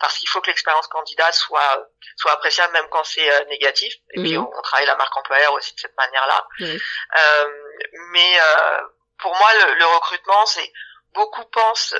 [0.00, 3.94] Parce qu'il faut que l'expérience candidat soit, soit appréciable même quand c'est euh, négatif.
[4.14, 4.24] Et mmh.
[4.24, 6.46] puis, on, on, travaille la marque employeur aussi de cette manière-là.
[6.58, 6.64] Mmh.
[6.64, 7.50] Euh,
[8.12, 8.80] mais euh,
[9.18, 10.72] pour moi, le, le recrutement, c'est
[11.14, 11.94] beaucoup pensent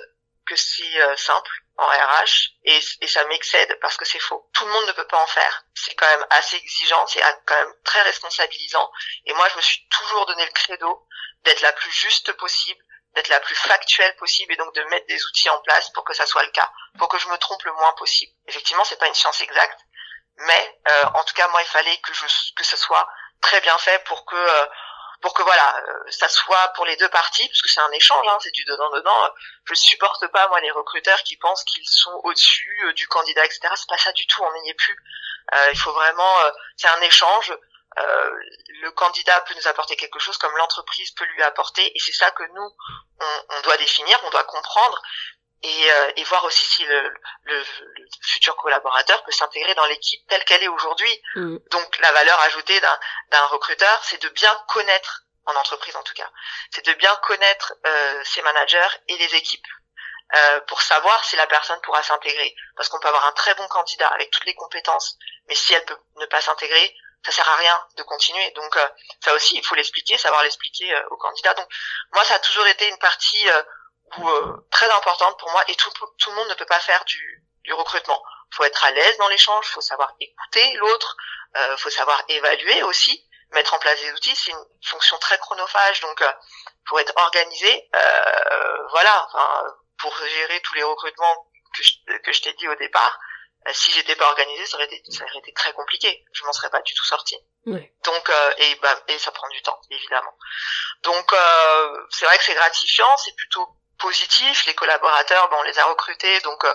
[0.47, 4.49] que c'est euh, simple en RH et, et ça m'excède parce que c'est faux.
[4.53, 5.65] Tout le monde ne peut pas en faire.
[5.75, 8.91] C'est quand même assez exigeant, c'est quand même très responsabilisant.
[9.27, 11.07] Et moi, je me suis toujours donné le credo
[11.45, 12.83] d'être la plus juste possible,
[13.15, 16.15] d'être la plus factuelle possible et donc de mettre des outils en place pour que
[16.15, 18.33] ça soit le cas, pour que je me trompe le moins possible.
[18.47, 19.81] Effectivement, c'est pas une science exacte,
[20.37, 22.25] mais euh, en tout cas, moi, il fallait que je
[22.57, 23.09] que ce soit
[23.41, 24.67] très bien fait pour que euh,
[25.23, 28.27] pour que voilà, euh, ça soit pour les deux parties, parce que c'est un échange,
[28.29, 29.31] hein, c'est du dedans dedans.
[29.65, 33.61] Je supporte pas moi les recruteurs qui pensent qu'ils sont au-dessus euh, du candidat, etc.
[33.77, 34.97] C'est pas ça du tout, on n'y est plus.
[35.55, 37.57] Euh, il faut vraiment, euh, c'est un échange.
[37.99, 38.31] Euh,
[38.81, 42.31] le candidat peut nous apporter quelque chose comme l'entreprise peut lui apporter, et c'est ça
[42.31, 42.77] que nous
[43.21, 45.01] on, doit définir, on doit comprendre.
[45.65, 50.45] Et, et voir aussi si le, le, le, futur collaborateur peut s'intégrer dans l'équipe telle
[50.45, 51.23] qu'elle est aujourd'hui.
[51.37, 51.57] Mmh.
[51.71, 56.31] Donc la valeur ajoutée d'un recruteur, c'est de bien connaître en entreprise en tout cas,
[56.71, 59.67] c'est de bien connaître euh, ses managers et les équipes
[60.35, 62.55] euh, pour savoir si la personne pourra s'intégrer.
[62.77, 65.85] Parce qu'on peut avoir un très bon candidat avec toutes les compétences, mais si elle
[65.85, 68.51] peut ne pas s'intégrer, ça sert à rien de continuer.
[68.53, 68.89] Donc euh,
[69.25, 71.55] ça aussi, il faut l'expliquer, savoir l'expliquer euh, au candidat.
[71.55, 71.69] Donc
[72.13, 73.47] moi, ça a toujours été une partie
[74.19, 77.05] où, euh, très importante pour moi, et tout, tout le monde ne peut pas faire
[77.05, 78.23] du, du recrutement.
[78.55, 81.17] Faut être à l'aise dans l'échange, faut savoir écouter l'autre,
[81.57, 86.01] euh, faut savoir évaluer aussi mettre en place des outils, c'est une fonction très chronophage,
[86.01, 86.33] donc euh,
[86.87, 89.65] pour être organisé, euh, voilà, enfin,
[89.99, 91.47] pour gérer tous les recrutements
[91.77, 93.19] que je, que je t'ai dit au départ,
[93.69, 96.25] euh, si j'étais pas organisé, ça aurait été, ça aurait été très compliqué.
[96.33, 97.37] Je m'en serais pas du tout sorti.
[97.67, 97.95] Ouais.
[98.05, 100.37] Donc euh, et bah et ça prend du temps, évidemment.
[101.03, 103.69] Donc euh, c'est vrai que c'est gratifiant, c'est plutôt
[104.03, 104.67] positif.
[104.67, 106.75] Les collaborateurs, bon, on les a recrutés, donc euh,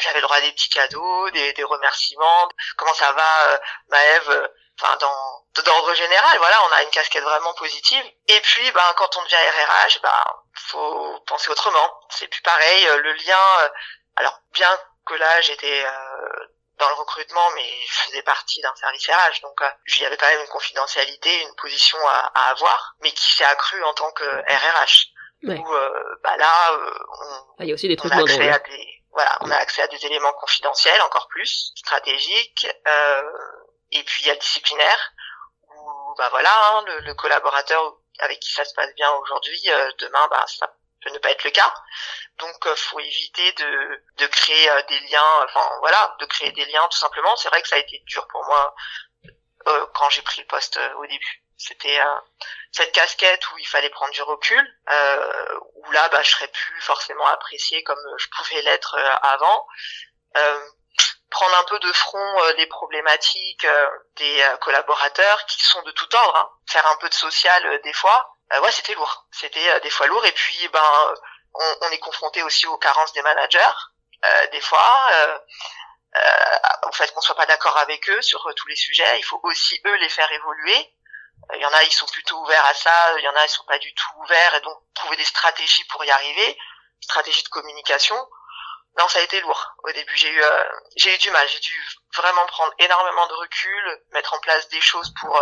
[0.00, 2.48] j'avais le droit à des petits cadeaux, des, des remerciements.
[2.76, 4.50] Comment ça va, Maëve
[4.82, 8.02] Enfin, dans d'ordre général, voilà, on a une casquette vraiment positive.
[8.28, 10.24] Et puis, ben, quand on devient RRH, ben,
[10.54, 12.00] faut penser autrement.
[12.08, 12.88] C'est plus pareil.
[13.02, 13.70] Le lien,
[14.16, 16.46] alors bien que là, j'étais euh,
[16.78, 20.16] dans le recrutement, mais je faisais partie d'un service RH, donc euh, il y avait
[20.16, 24.10] quand même une confidentialité, une position à, à avoir, mais qui s'est accrue en tant
[24.12, 25.08] que RRH.
[25.42, 25.58] Ouais.
[25.58, 28.50] Où euh, bah là, on, ah, il y a aussi des trucs on a accès
[28.50, 32.66] à des, voilà, on a accès à des éléments confidentiels encore plus, stratégiques,
[33.90, 35.12] et puis il y a le disciplinaire,
[35.68, 40.28] où bah voilà, hein, le, le, collaborateur avec qui ça se passe bien aujourd'hui, demain,
[40.30, 40.70] bah ça
[41.02, 41.72] peut ne pas être le cas.
[42.38, 46.64] Donc, euh, faut éviter de, de créer euh, des liens, enfin voilà, de créer des
[46.66, 47.34] liens tout simplement.
[47.36, 48.74] C'est vrai que ça a été dur pour moi
[49.68, 51.42] euh, quand j'ai pris le poste au début.
[51.56, 52.00] c'était
[52.72, 54.64] cette casquette où il fallait prendre du recul,
[55.74, 59.66] où là, bah, je serais plus forcément apprécié comme je pouvais l'être avant.
[61.30, 63.66] prendre un peu de front les problématiques
[64.16, 66.50] des collaborateurs qui sont de tout ordre, hein.
[66.68, 68.36] faire un peu de social des fois.
[68.62, 69.26] ouais, c'était lourd.
[69.32, 70.24] C'était des fois lourd.
[70.24, 71.14] Et puis, ben,
[71.54, 73.74] on, on est confronté aussi aux carences des managers
[74.24, 75.38] euh, des fois, euh,
[76.16, 79.18] euh, au fait qu'on soit pas d'accord avec eux sur tous les sujets.
[79.18, 80.94] Il faut aussi eux les faire évoluer.
[81.54, 83.18] Il y en a, ils sont plutôt ouverts à ça.
[83.18, 84.54] Il y en a, ils sont pas du tout ouverts.
[84.54, 86.58] Et donc trouver des stratégies pour y arriver,
[87.00, 88.16] stratégies de communication.
[88.98, 89.74] Non, ça a été lourd.
[89.84, 90.42] Au début, j'ai eu,
[90.96, 91.46] j'ai eu du mal.
[91.48, 95.40] J'ai dû vraiment prendre énormément de recul, mettre en place des choses pour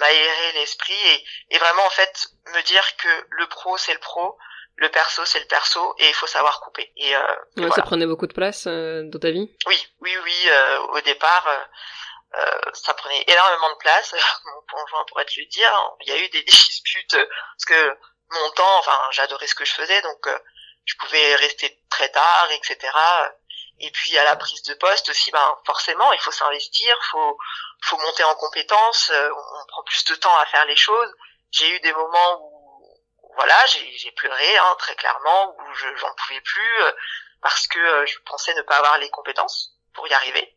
[0.00, 4.36] m'aérer l'esprit et, et, vraiment en fait me dire que le pro c'est le pro,
[4.76, 6.90] le perso c'est le perso et il faut savoir couper.
[6.96, 9.54] Et, euh, ça prenait beaucoup de place euh, dans ta vie?
[9.66, 10.34] Oui, oui, oui.
[10.48, 11.46] Euh, au départ,
[12.34, 14.14] euh, ça prenait énormément de place.
[14.44, 15.72] Mon conjoint pourrait te le dire.
[16.00, 17.98] Il y a eu des disputes parce que
[18.32, 20.28] mon temps, enfin, j'adorais ce que je faisais, donc
[20.84, 22.78] je pouvais rester très tard, etc.
[23.80, 27.38] Et puis à la prise de poste aussi, ben forcément, il faut s'investir, faut
[27.82, 29.10] faut monter en compétences.
[29.10, 31.12] on prend plus de temps à faire les choses.
[31.50, 32.60] J'ai eu des moments où
[33.34, 36.92] voilà, j'ai pleuré hein, très clairement, où je j'en pouvais plus euh,
[37.42, 40.56] parce que euh, je pensais ne pas avoir les compétences pour y arriver.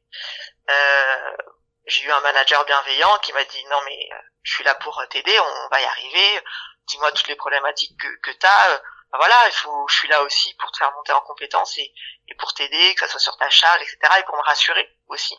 [0.69, 1.37] Euh,
[1.85, 4.09] j'ai eu un manager bienveillant qui m'a dit non mais
[4.43, 6.43] je suis là pour t'aider, on va y arriver.
[6.87, 8.81] Dis-moi toutes les problématiques que, que tu as.
[9.11, 11.93] Ben voilà, il faut, je suis là aussi pour te faire monter en compétences et,
[12.27, 13.97] et pour t'aider, que ça soit sur ta charge, etc.
[14.19, 15.37] Et pour me rassurer aussi.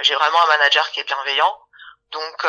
[0.00, 1.60] J'ai vraiment un manager qui est bienveillant.
[2.12, 2.46] Donc,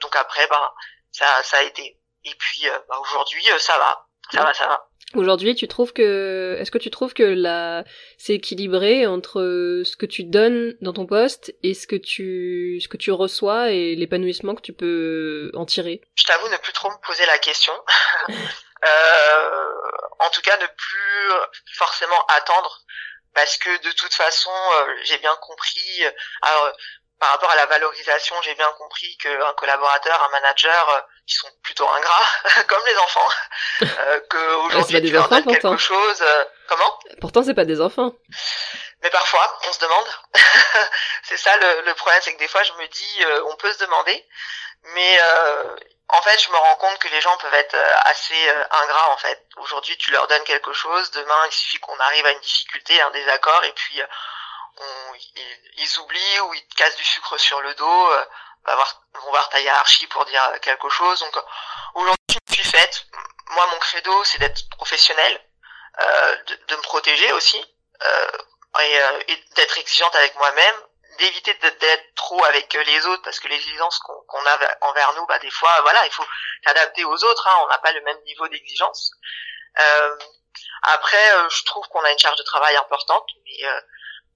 [0.00, 0.72] donc après, ben
[1.12, 4.66] ça, ça a été et puis euh, bah, aujourd'hui, euh, ça va, ça va, ça
[4.66, 4.88] va.
[5.14, 7.84] Aujourd'hui, tu trouves que est-ce que tu trouves que la
[8.18, 12.88] c'est équilibré entre ce que tu donnes dans ton poste et ce que tu ce
[12.88, 16.00] que tu reçois et l'épanouissement que tu peux en tirer?
[16.16, 17.72] Je t'avoue ne plus trop me poser la question.
[18.28, 19.68] euh,
[20.18, 21.30] en tout cas, ne plus
[21.74, 22.84] forcément attendre
[23.34, 26.04] parce que de toute façon, euh, j'ai bien compris.
[26.42, 26.72] Alors,
[27.18, 31.48] par rapport à la valorisation, j'ai bien compris qu'un collaborateur, un manager, euh, ils sont
[31.62, 32.28] plutôt ingrats,
[32.68, 33.28] comme les enfants,
[33.82, 36.22] euh, qu'aujourd'hui tu leur donnes quelque chose.
[36.22, 36.98] Euh, comment?
[37.20, 38.12] Pourtant, c'est pas des enfants.
[39.02, 40.06] Mais parfois, on se demande.
[41.22, 43.72] c'est ça le, le problème, c'est que des fois, je me dis, euh, on peut
[43.72, 44.26] se demander,
[44.94, 45.18] mais
[46.08, 48.48] en fait, je me rends compte que les gens peuvent être assez
[48.82, 49.10] ingrats.
[49.10, 52.40] En fait, aujourd'hui, tu leur donnes quelque chose, demain, il suffit qu'on arrive à une
[52.40, 54.02] difficulté, un désaccord, et puis
[54.76, 55.14] on,
[55.78, 58.10] ils, oublient ou ils te cassent du sucre sur le dos,
[58.66, 61.20] euh, va voir, vont voir ta hiérarchie pour dire quelque chose.
[61.20, 61.44] Donc
[61.94, 63.06] aujourd'hui, je suis faite.
[63.50, 65.40] Moi, mon credo, c'est d'être professionnel,
[66.00, 67.62] euh, de, de, me protéger aussi,
[68.02, 68.38] euh,
[68.80, 70.74] et, euh, et d'être exigeante avec moi-même,
[71.18, 75.50] d'éviter d'être trop avec les autres parce que l'exigence qu'on a envers nous, bah des
[75.50, 76.26] fois, voilà, il faut
[76.64, 77.46] s'adapter aux autres.
[77.46, 79.12] Hein, on n'a pas le même niveau d'exigence.
[79.78, 80.16] Euh,
[80.82, 83.68] après, je trouve qu'on a une charge de travail importante, mais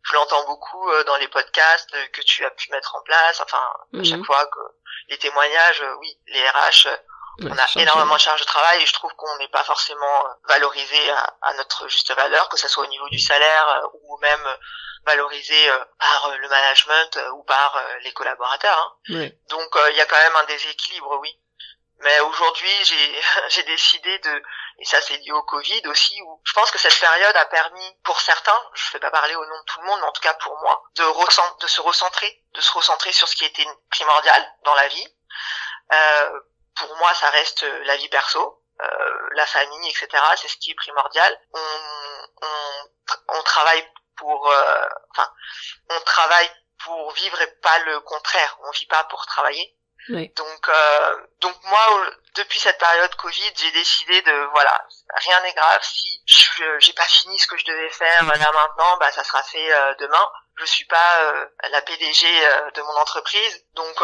[0.02, 3.40] je l'entends beaucoup euh, dans les podcasts euh, que tu as pu mettre en place.
[3.40, 3.62] Enfin,
[3.98, 4.24] à chaque mhm.
[4.24, 4.61] fois que
[5.08, 6.88] les témoignages, euh, oui, les RH,
[7.40, 10.98] on a énormément de charge de travail et je trouve qu'on n'est pas forcément valorisé
[11.42, 14.56] à, notre juste valeur, que ce soit au niveau du salaire ou même
[15.06, 18.98] valorisé par le management ou par les collaborateurs.
[19.08, 19.28] Hein.
[19.50, 21.38] Donc il y a quand même un déséquilibre, oui.
[22.00, 22.84] Mais aujourd'hui,
[23.48, 24.42] j'ai décidé de
[24.80, 27.96] et ça c'est lié au Covid aussi où je pense que cette période a permis
[28.04, 30.12] pour certains, je ne vais pas parler au nom de tout le monde, mais en
[30.12, 33.66] tout cas pour moi, de de se recentrer, de se recentrer sur ce qui était
[33.90, 35.08] primordial dans la vie.
[35.92, 36.40] Euh,
[36.76, 40.08] pour moi, ça reste la vie perso, euh, la famille, etc.
[40.37, 41.40] C'est ce qui est primordial.
[41.52, 41.98] On
[42.42, 42.88] on,
[43.28, 43.84] on travaille
[44.16, 45.30] pour, euh, enfin,
[45.90, 46.50] on travaille
[46.84, 48.58] pour vivre et pas le contraire.
[48.64, 49.77] On vit pas pour travailler.
[50.09, 55.81] Donc, euh, donc moi, depuis cette période Covid, j'ai décidé de, voilà, rien n'est grave.
[55.83, 59.73] Si j'ai pas fini ce que je devais faire là maintenant, bah ça sera fait
[59.73, 60.29] euh, demain.
[60.57, 64.03] Je suis pas euh, la PDG euh, de mon entreprise, donc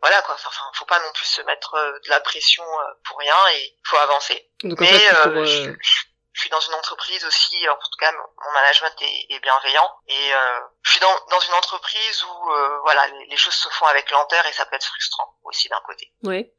[0.00, 0.34] voilà quoi.
[0.34, 2.64] Enfin, faut pas non plus se mettre de la pression
[3.04, 4.48] pour rien et faut avancer.
[4.64, 6.09] Donc, Mais je, je
[6.40, 10.60] suis dans une entreprise aussi, en tout cas mon management est, est bienveillant et euh,
[10.82, 14.44] je suis dans, dans une entreprise où euh, voilà les, choses se font avec lenteur
[14.46, 16.12] et ça peut être frustrant aussi d'un côté.
[16.22, 16.50] Oui.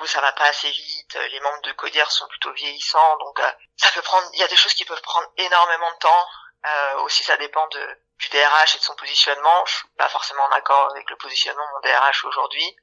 [0.00, 3.50] Où ça va pas assez vite, les membres de Codière sont plutôt vieillissants, donc euh,
[3.76, 6.26] ça peut prendre, il y a des choses qui peuvent prendre énormément de temps.
[6.66, 9.64] Euh, aussi ça dépend de du DRH et de son positionnement.
[9.64, 12.76] Je suis pas forcément en accord avec le positionnement de mon DRH aujourd'hui,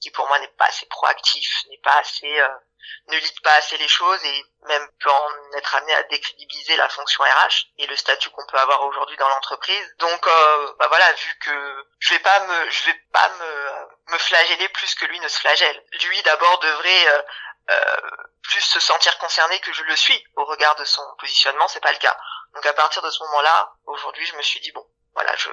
[0.00, 2.40] qui pour moi n'est pas assez proactif, n'est pas assez
[3.08, 6.88] ne lit pas assez les choses et même peut en être amené à décrédibiliser la
[6.88, 9.94] fonction RH et le statut qu'on peut avoir aujourd'hui dans l'entreprise.
[9.98, 14.18] Donc euh, bah voilà, vu que je vais pas me je vais pas me me
[14.18, 15.84] flageller plus que lui ne se flagelle.
[16.06, 17.22] Lui d'abord devrait euh,
[17.70, 18.10] euh,
[18.42, 21.92] plus se sentir concerné que je le suis au regard de son positionnement, c'est pas
[21.92, 22.16] le cas.
[22.54, 24.86] Donc à partir de ce moment-là, aujourd'hui, je me suis dit bon,
[25.18, 25.48] voilà, je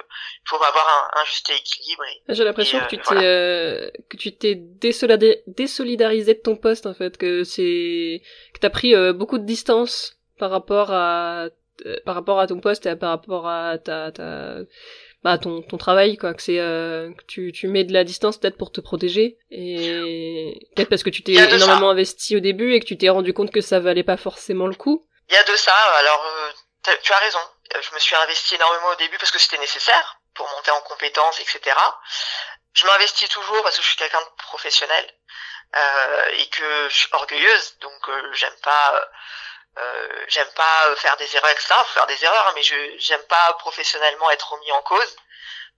[0.46, 2.04] faut avoir un, un juste équilibre.
[2.30, 7.18] J'ai l'impression que, tu t'es euh, que tu t'es désolidarisé de ton poste en fait,
[7.18, 8.22] que c'est
[8.54, 11.48] que t'as pris euh, beaucoup de distance par rapport à
[11.88, 14.58] euh, par rapport à ton poste et par rapport à ta, ta
[15.24, 18.58] bah ton ton travail quoi que c'est que tu tu mets de la distance peut-être
[18.58, 22.86] pour te protéger et peut-être parce que tu t'es énormément investi au début et que
[22.86, 25.08] tu t'es rendu compte que ça valait pas forcément le coup.
[25.30, 25.74] Il y a de ça.
[25.98, 26.24] Alors
[27.02, 27.40] tu as raison.
[27.76, 30.82] Euh, je me suis investi énormément au début parce que c'était nécessaire pour monter en
[30.82, 31.76] compétences, etc.
[32.74, 35.10] Je m'investis toujours parce que je suis quelqu'un de professionnel
[35.76, 39.10] euh, et que je suis orgueilleuse, donc euh, j'aime pas,
[39.78, 41.74] euh, j'aime pas faire des erreurs, etc.
[41.78, 45.16] Faut faire des erreurs, mais je j'aime pas professionnellement être remis en cause.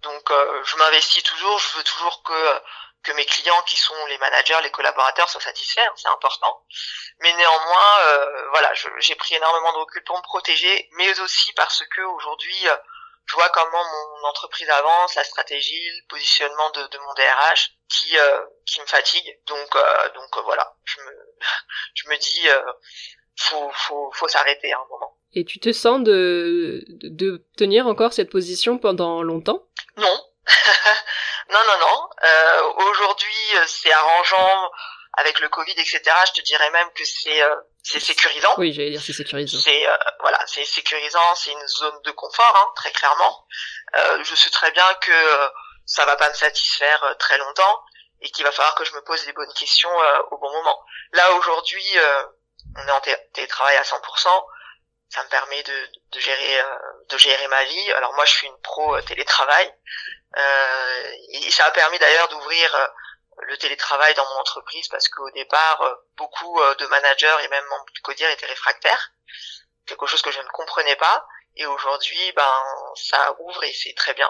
[0.02, 2.62] Donc je m'investis toujours, je veux toujours que
[3.08, 6.62] que mes clients qui sont les managers, les collaborateurs soient satisfaits, hein, c'est important.
[7.22, 11.84] Mais néanmoins, euh, voilà, j'ai pris énormément de recul pour me protéger, mais aussi parce
[11.96, 12.76] que aujourd'hui, euh,
[13.26, 18.18] je vois comment mon entreprise avance, la stratégie, le positionnement de, de mon DRH qui
[18.18, 19.40] euh, qui me fatigue.
[19.48, 19.78] Donc
[20.16, 21.12] donc voilà, je me
[21.96, 22.48] je me dis
[23.38, 25.18] faut faut faut s'arrêter à un moment.
[25.34, 29.64] Et tu te sens de de tenir encore cette position pendant longtemps?
[29.98, 30.24] Non.
[31.50, 32.10] Non, non, non.
[32.24, 34.72] Euh, Aujourd'hui, euh, c'est arrangeant
[35.18, 36.02] avec le Covid, etc.
[36.28, 38.54] Je te dirais même que c'est euh, c'est sécurisant.
[38.58, 39.58] Oui, j'allais dire c'est sécurisant.
[39.60, 43.46] C'est euh, voilà, c'est sécurisant, c'est une zone de confort, hein, très clairement.
[43.96, 45.50] Euh, je sais très bien que
[45.86, 47.82] ça va pas me satisfaire très longtemps
[48.22, 49.92] et qu'il va falloir que je me pose les bonnes questions
[50.32, 50.84] au bon moment.
[51.14, 51.98] Là aujourd'hui,
[52.78, 53.02] on est en
[53.34, 54.28] télétravail à 100%
[55.10, 56.62] ça me permet de, de gérer
[57.10, 57.92] de gérer ma vie.
[57.94, 59.72] Alors moi je suis une pro télétravail, euh,
[61.30, 62.88] et ça a permis d'ailleurs d'ouvrir euh,
[63.48, 67.86] le télétravail dans mon entreprise parce qu'au départ, euh, beaucoup de managers et même membres
[67.94, 69.12] du CODIR étaient réfractaires,
[69.86, 71.26] quelque chose que je ne comprenais pas.
[71.56, 72.54] Et aujourd'hui, ben,
[72.96, 74.30] ça ouvre et c'est très bien.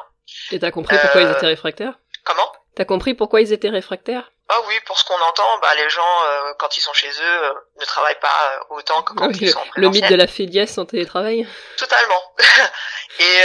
[0.51, 1.99] Et t'as compris pourquoi ils étaient réfractaires?
[2.23, 2.51] Comment?
[2.75, 4.31] T'as compris pourquoi ils étaient réfractaires?
[4.49, 6.23] Ah oui, pour ce qu'on entend, bah les gens
[6.57, 9.89] quand ils sont chez eux ne travaillent pas autant que quand ils sont en Le
[9.89, 11.47] mythe de la faiblesse en télétravail.
[11.77, 12.33] Totalement.
[13.19, 13.43] et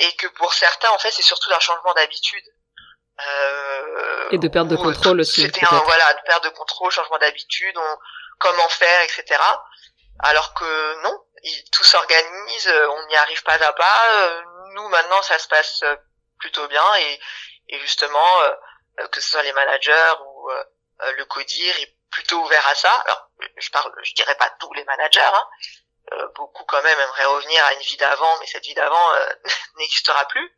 [0.00, 2.44] et que pour certains, en fait, c'est surtout un changement d'habitude.
[3.26, 5.42] Euh, et de perte de contrôle aussi.
[5.42, 7.74] C'était un voilà, de perte de contrôle, changement d'habitude,
[8.38, 9.40] comment faire, etc.
[10.18, 11.18] Alors que non,
[11.72, 14.42] tout s'organise, on n'y arrive pas à pas.
[14.74, 15.82] Nous maintenant, ça se passe
[16.38, 17.20] plutôt bien et,
[17.68, 22.66] et justement, euh, que ce soit les managers ou euh, le codir est plutôt ouvert
[22.68, 22.90] à ça.
[22.90, 25.48] Alors, je parle, je dirais pas tous les managers, hein,
[26.12, 29.26] euh, beaucoup quand même aimeraient revenir à une vie d'avant, mais cette vie d'avant euh,
[29.78, 30.56] n'existera plus.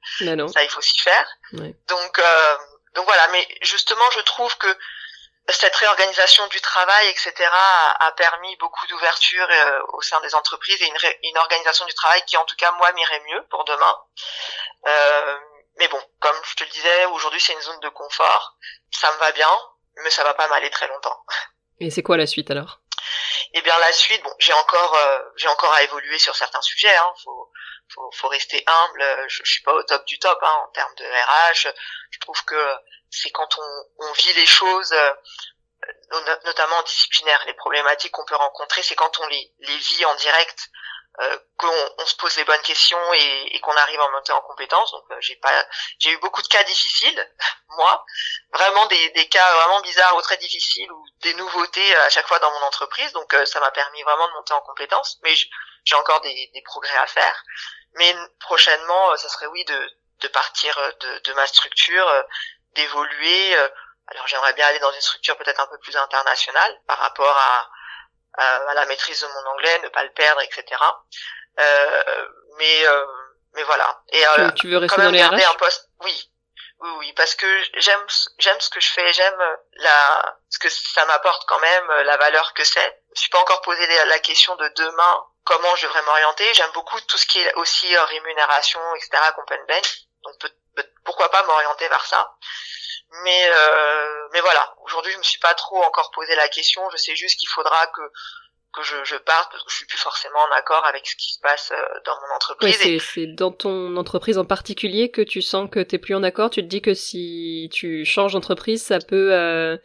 [0.48, 1.26] Ça, il faut s'y faire.
[1.52, 2.58] Donc, euh,
[2.94, 3.28] donc voilà.
[3.28, 4.78] Mais justement, je trouve que
[5.48, 9.48] cette réorganisation du travail, etc., a, permis beaucoup d'ouverture
[9.94, 12.92] au sein des entreprises et une, une, organisation du travail qui, en tout cas, moi,
[12.92, 13.96] m'irait mieux pour demain.
[15.78, 18.56] Mais bon, comme je te le disais, aujourd'hui, c'est une zone de confort.
[18.90, 19.50] Ça me va bien,
[20.02, 21.24] mais ça va pas m'aller très longtemps.
[21.80, 22.80] Et c'est quoi la suite alors?
[23.54, 26.96] Eh bien la suite, bon, j'ai encore, euh, j'ai encore à évoluer sur certains sujets.
[26.96, 27.50] Hein, faut,
[27.94, 29.24] faut, faut rester humble.
[29.28, 31.72] Je, je suis pas au top du top hein, en termes de RH.
[32.10, 32.74] Je trouve que
[33.10, 35.12] c'est quand on, on vit les choses, euh,
[36.44, 40.68] notamment disciplinaires, les problématiques qu'on peut rencontrer, c'est quand on les, les vit en direct
[41.20, 44.40] euh, qu'on on se pose les bonnes questions et, et qu'on arrive à monter en
[44.42, 44.92] compétence.
[44.92, 45.66] Donc euh, j'ai pas,
[45.98, 47.34] j'ai eu beaucoup de cas difficiles,
[47.70, 48.04] moi,
[48.52, 52.38] vraiment des, des cas vraiment bizarres ou très difficiles ou des nouveautés à chaque fois
[52.38, 53.12] dans mon entreprise.
[53.14, 55.34] Donc euh, ça m'a permis vraiment de monter en compétence, mais
[55.84, 57.42] j'ai encore des, des, progrès à faire.
[57.94, 62.24] Mais prochainement, ça serait oui de, de partir de, de ma structure,
[62.76, 63.56] d'évoluer.
[64.06, 67.68] alors j'aimerais bien aller dans une structure peut-être un peu plus internationale par rapport à
[68.38, 70.64] à la maîtrise de mon anglais, ne pas le perdre, etc.
[71.58, 73.06] Euh, mais euh,
[73.54, 74.02] mais voilà.
[74.10, 75.88] Et euh, tu, veux rester dans les garder un poste.
[76.00, 76.30] Oui,
[76.80, 77.46] oui, oui, parce que
[77.76, 78.06] j'aime
[78.38, 79.42] j'aime ce que je fais, j'aime
[79.74, 83.02] la ce que ça m'apporte quand même, la valeur que c'est.
[83.14, 86.54] Je suis pas encore posé la question de demain comment je devrais m'orienter.
[86.54, 89.10] J'aime beaucoup tout ce qui est aussi rémunération, etc.
[89.34, 89.98] Company bench.
[90.22, 90.34] Donc
[91.04, 92.36] pourquoi pas m'orienter vers ça.
[93.24, 96.82] Mais euh, mais voilà, aujourd'hui je me suis pas trop encore posé la question.
[96.90, 98.02] Je sais juste qu'il faudra que
[98.74, 101.32] que je, je parte parce que je suis plus forcément en accord avec ce qui
[101.32, 102.78] se passe euh, dans mon entreprise.
[102.84, 106.50] Oui, c'est dans ton entreprise en particulier que tu sens que t'es plus en accord.
[106.50, 109.78] Tu te dis que si tu changes d'entreprise, ça peut euh,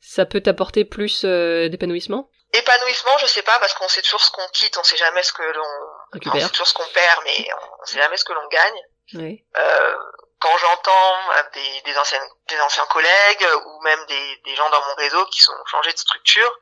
[0.00, 2.30] ça peut t'apporter plus d'épanouissement?
[2.54, 5.32] Épanouissement, je sais pas, parce qu'on sait toujours ce qu'on quitte, on sait jamais ce
[5.34, 5.68] que l'on
[6.12, 6.36] récupère.
[6.36, 7.46] On sait toujours ce qu'on perd, mais
[7.82, 8.80] on sait jamais ce que l'on gagne.
[9.14, 9.44] Oui.
[9.58, 9.94] Euh,
[10.40, 11.14] quand j'entends
[11.54, 15.40] des, des, anciennes, des anciens collègues ou même des, des gens dans mon réseau qui
[15.40, 16.52] sont changés de structure,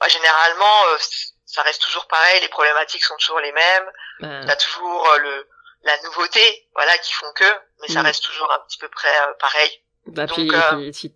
[0.00, 0.98] bah, généralement, euh,
[1.46, 3.90] ça reste toujours pareil, les problématiques sont toujours les mêmes.
[4.20, 4.40] Bah.
[4.46, 5.48] T'as toujours euh, le
[5.84, 8.06] la nouveauté, voilà, qui font que, mais ça mm.
[8.06, 9.84] reste toujours un petit peu près euh, pareil.
[10.06, 11.12] Bah, puis, euh, si,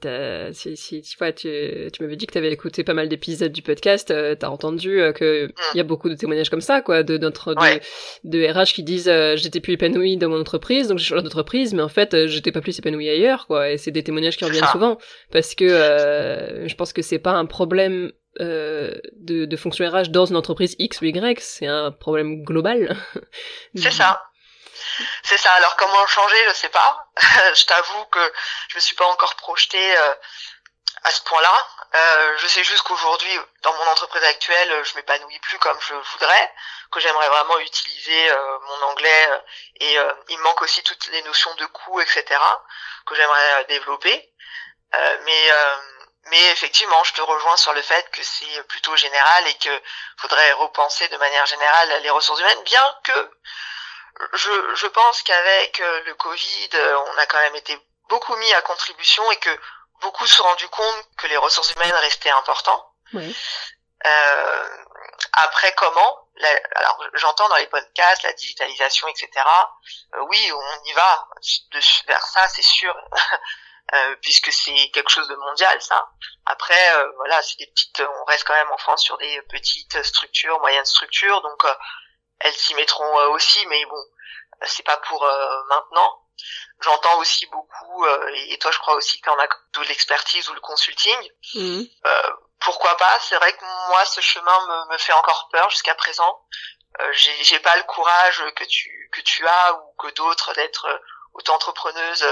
[0.55, 1.49] si, si, tu vois, tu,
[1.93, 5.01] tu m'avais dit que tu avais écouté pas mal d'épisodes du podcast, euh, t'as entendu
[5.01, 5.77] euh, que il mm.
[5.77, 7.81] y a beaucoup de témoignages comme ça, quoi, de notre de,
[8.25, 11.83] de RH qui disent j'étais plus épanoui dans mon entreprise, donc j'ai changé d'entreprise, mais
[11.83, 13.71] en fait j'étais pas plus épanoui ailleurs, quoi.
[13.71, 14.97] Et c'est des témoignages qui reviennent souvent
[15.31, 18.11] parce que je pense que c'est pas un problème
[18.41, 22.97] de, de fonction RH dans une entreprise X ou Y, c'est un problème global.
[23.75, 24.23] C'est ça.
[25.23, 25.53] C'est ça.
[25.55, 27.07] Alors comment changer, je sais pas.
[27.55, 28.33] je t'avoue que
[28.69, 30.15] je me suis pas encore projetée euh,
[31.05, 31.69] à ce point-là.
[31.95, 36.55] Euh, je sais juste qu'aujourd'hui, dans mon entreprise actuelle, je m'épanouis plus comme je voudrais,
[36.91, 39.29] que j'aimerais vraiment utiliser euh, mon anglais
[39.77, 39.97] et
[40.29, 42.25] il me manque aussi toutes les notions de coût, etc.
[43.07, 44.33] que j'aimerais développer.
[45.25, 45.53] mais
[46.31, 49.83] mais effectivement, je te rejoins sur le fait que c'est plutôt général et que
[50.19, 53.31] faudrait repenser de manière générale les ressources humaines, bien que
[54.35, 58.53] je, je pense qu'avec euh, le Covid, euh, on a quand même été beaucoup mis
[58.55, 59.51] à contribution et que
[60.01, 62.85] beaucoup se sont rendus compte que les ressources humaines restaient importantes.
[63.15, 63.37] Oui.
[64.07, 64.69] Euh,
[65.33, 66.29] après, comment?
[66.77, 69.31] Alors, j'entends dans les podcasts la digitalisation, etc.
[70.15, 71.29] Euh, oui, on y va
[71.73, 72.95] de, vers ça, c'est sûr,
[73.95, 76.09] euh, puisque c'est quelque chose de mondial, ça.
[76.47, 78.01] Après, voilà, c'est des petites.
[78.01, 81.65] On reste quand même en France sur des petites structures, moyennes structures, donc
[82.41, 84.05] elles s'y mettront euh, aussi, mais bon,
[84.63, 86.23] c'est pas pour euh, maintenant.
[86.81, 90.49] J'entends aussi beaucoup, euh, et toi je crois aussi que tu en as de l'expertise
[90.49, 91.31] ou le consulting.
[91.55, 91.89] Mhm.
[92.61, 93.19] pourquoi pas?
[93.21, 96.41] C'est vrai que moi ce chemin me, me fait encore peur jusqu'à présent.
[97.13, 100.87] j'ai pas le courage que tu que tu as ou que d'autres d'être
[101.35, 102.25] auto-entrepreneuse,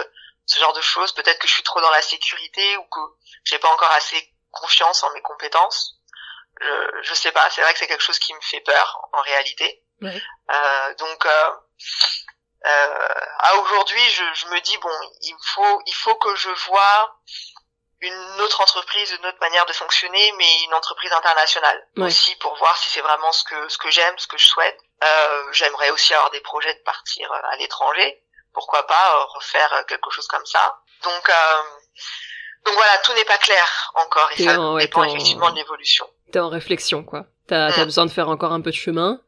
[0.47, 1.13] ce genre de choses.
[1.13, 3.01] Peut-être que je suis trop dans la sécurité ou que
[3.45, 5.97] j'ai pas encore assez confiance en mes compétences.
[6.61, 7.49] Je, je sais pas.
[7.51, 9.83] C'est vrai que c'est quelque chose qui me fait peur en réalité.
[10.03, 11.51] Euh, donc euh,
[12.67, 14.91] euh, à aujourd'hui, je, je, me dis bon,
[15.23, 17.21] il faut il faut que je vois
[18.01, 22.77] une autre entreprise, une autre manière de fonctionner, mais une entreprise internationale aussi pour voir
[22.77, 24.79] si c'est vraiment ce que ce que j'aime, ce que je souhaite.
[25.03, 28.23] Euh, J'aimerais aussi avoir des projets de partir à l'étranger.
[28.53, 30.81] Pourquoi pas refaire quelque chose comme ça.
[31.05, 31.63] Donc euh,
[32.65, 36.07] donc voilà, tout n'est pas clair encore et ça dépend effectivement de l'évolution.
[36.33, 37.27] T'es en réflexion quoi.
[37.49, 37.85] T'as as mm.
[37.85, 39.21] besoin de faire encore un peu de chemin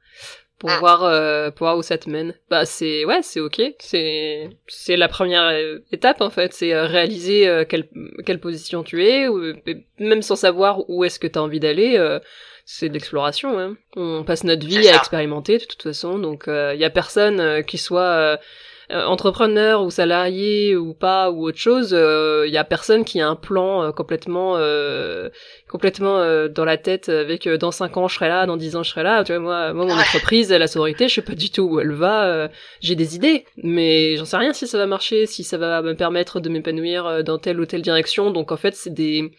[0.58, 0.78] pour ah.
[0.78, 2.34] voir euh, pour voir où ça te mène.
[2.50, 6.86] Bah c'est ouais, c'est OK, c'est c'est la première euh, étape en fait, c'est euh,
[6.86, 7.88] réaliser euh, quelle
[8.26, 9.54] quelle position tu es ou,
[9.98, 11.98] même sans savoir où est-ce que tu as envie d'aller
[12.64, 13.76] c'est de l'exploration hein.
[13.96, 17.78] On passe notre vie à expérimenter de toute façon, donc il y a personne qui
[17.78, 18.38] soit
[18.90, 23.20] euh, entrepreneur ou salarié ou pas ou autre chose, il euh, y a personne qui
[23.20, 24.56] a un plan euh, complètement
[25.68, 28.90] complètement dans la tête avec dans 5 ans je serai là, dans 10 ans je
[28.90, 29.24] serai là.
[29.24, 31.92] Tu vois moi, moi mon entreprise, la sororité, je sais pas du tout où elle
[31.92, 32.48] va.
[32.80, 35.94] j'ai des idées, mais j'en sais rien si ça va marcher, si ça va me
[35.94, 38.30] permettre de m'épanouir dans telle ou telle direction.
[38.30, 39.30] Donc en fait c'est des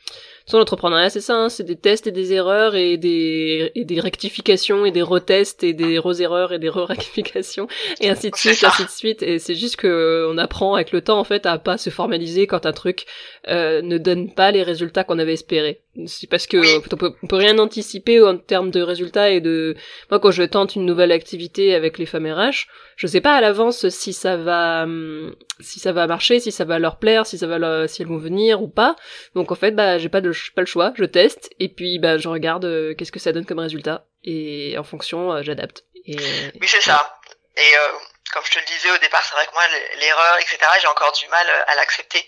[0.49, 3.99] son l'entrepreneuriat, c'est ça, hein, c'est des tests et des erreurs et des, et des
[3.99, 7.67] rectifications et des retests et des re-erreurs et des re-rectifications
[8.01, 9.21] et ainsi de suite, ainsi de suite.
[9.21, 12.47] Et c'est juste que on apprend avec le temps, en fait, à pas se formaliser
[12.47, 13.05] quand un truc
[13.47, 15.81] euh, ne donne pas les résultats qu'on avait espérés.
[16.07, 19.75] C'est parce que on, peut, peut, rien anticiper en termes de résultats et de...
[20.09, 23.41] Moi, quand je tente une nouvelle activité avec les femmes RH, je sais pas à
[23.41, 27.37] l'avance si ça va hum, si ça va marcher, si ça va leur plaire, si
[27.37, 28.95] ça va si elles vont venir ou pas.
[29.35, 32.17] Donc en fait, bah j'ai pas de pas le choix, je teste et puis bah
[32.17, 35.83] je regarde euh, qu'est-ce que ça donne comme résultat et en fonction euh, j'adapte.
[36.05, 36.17] Et...
[36.59, 37.19] Oui c'est ça.
[37.55, 37.91] Et euh,
[38.33, 39.63] comme je te le disais au départ, c'est vrai que moi
[39.99, 40.57] l'erreur etc.
[40.81, 42.27] J'ai encore du mal à l'accepter.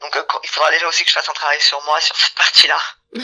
[0.00, 2.78] Donc il faudra déjà aussi que je fasse un travail sur moi sur cette partie-là.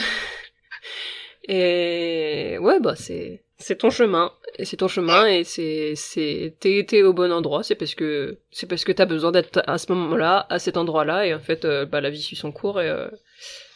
[1.43, 6.85] et ouais bah c'est c'est ton chemin et c'est ton chemin et c'est c'est t'es
[6.87, 9.91] t'es au bon endroit c'est parce que c'est parce que t'as besoin d'être à ce
[9.91, 13.09] moment-là à cet endroit-là et en fait bah la vie suit son cours et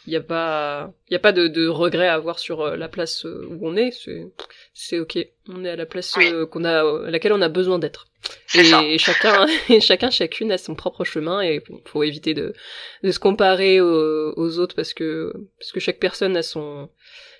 [0.06, 2.76] il n'y a pas il y a pas de, de regret à avoir sur euh,
[2.76, 3.90] la place euh, où on est.
[3.90, 4.26] C'est
[4.74, 5.18] c'est ok.
[5.48, 8.06] On est à la place euh, qu'on a à laquelle on a besoin d'être.
[8.54, 12.54] Et, chacun et chacun chacune a son propre chemin et faut éviter de
[13.02, 16.90] de se comparer aux, aux, autres parce que parce que chaque personne a son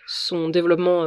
[0.06, 1.04] son développement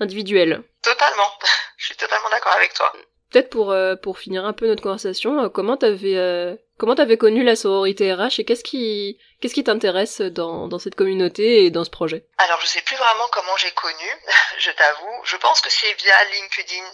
[0.00, 0.62] individuel.
[0.82, 1.30] Totalement.
[1.76, 2.92] Je suis totalement d'accord avec toi
[3.30, 8.12] peut-être pour pour finir un peu notre conversation, comment t'avais comment t'avais connu la sororité
[8.14, 12.24] RH et qu'est-ce qui qu'est-ce qui t'intéresse dans dans cette communauté et dans ce projet?
[12.38, 14.10] Alors je sais plus vraiment comment j'ai connu,
[14.58, 15.20] je t'avoue.
[15.24, 16.84] Je pense que c'est via LinkedIn.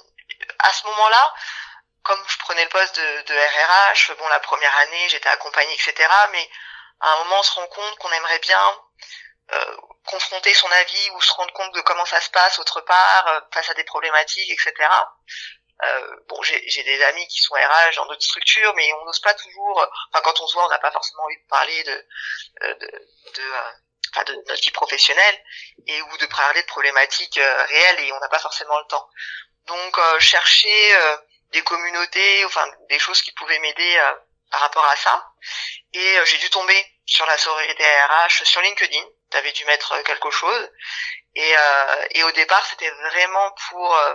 [0.58, 1.34] À ce moment-là,
[2.02, 5.94] comme je prenais le poste de, de RRH, bon la première année j'étais accompagnée etc.
[6.32, 6.48] Mais
[7.00, 8.58] à un moment on se rend compte qu'on aimerait bien
[9.52, 9.76] euh,
[10.06, 13.40] confronter son avis ou se rendre compte de comment ça se passe autre part euh,
[13.52, 14.72] face à des problématiques, etc.
[15.86, 19.34] Euh, bon, j'ai des amis qui sont RH dans d'autres structures, mais on n'ose pas
[19.34, 19.86] toujours.
[20.12, 22.06] Enfin, quand on se voit, on n'a pas forcément envie de parler de
[22.60, 22.86] de,
[23.34, 23.42] de,
[24.12, 25.44] enfin, de notre vie professionnelle
[25.86, 29.08] et ou de parler de problématiques réelles et on n'a pas forcément le temps.
[29.66, 30.96] Donc, chercher
[31.52, 34.12] des communautés, enfin des choses qui pouvaient m'aider
[34.50, 35.32] par rapport à ça.
[35.92, 39.04] Et j'ai dû tomber sur la sororité RH sur LinkedIn
[39.34, 40.70] tu avais dû mettre euh, quelque chose.
[41.34, 44.14] Et, euh, et au départ, c'était vraiment pour euh,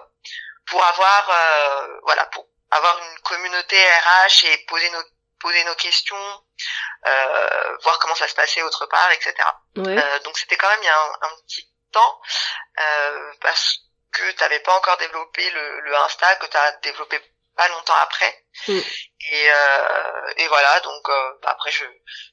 [0.69, 5.03] pour avoir voilà pour avoir une communauté RH et poser nos
[5.39, 6.43] poser nos questions,
[7.07, 9.33] euh, voir comment ça se passait autre part, etc.
[9.77, 12.21] Euh, donc c'était quand même il y a un, un petit temps
[12.79, 13.79] euh, parce
[14.11, 17.21] que tu n'avais pas encore développé le, le Insta que tu as développé
[17.59, 18.45] pas longtemps après.
[18.69, 18.79] Mm.
[19.31, 21.83] Et, euh, et voilà, donc euh, bah, après je,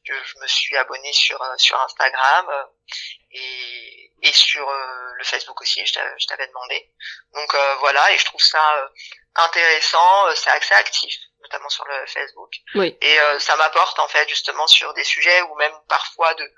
[0.05, 2.65] je, je, me suis abonné sur euh, sur Instagram euh,
[3.33, 6.91] et, et sur le Facebook aussi, je t'avais demandé.
[7.35, 8.91] Donc voilà, et je trouve ça
[9.35, 12.55] intéressant, c'est assez actif, notamment sur le Facebook.
[12.77, 12.97] Oui.
[13.03, 16.51] Et ça m'apporte en fait justement sur des sujets ou même parfois de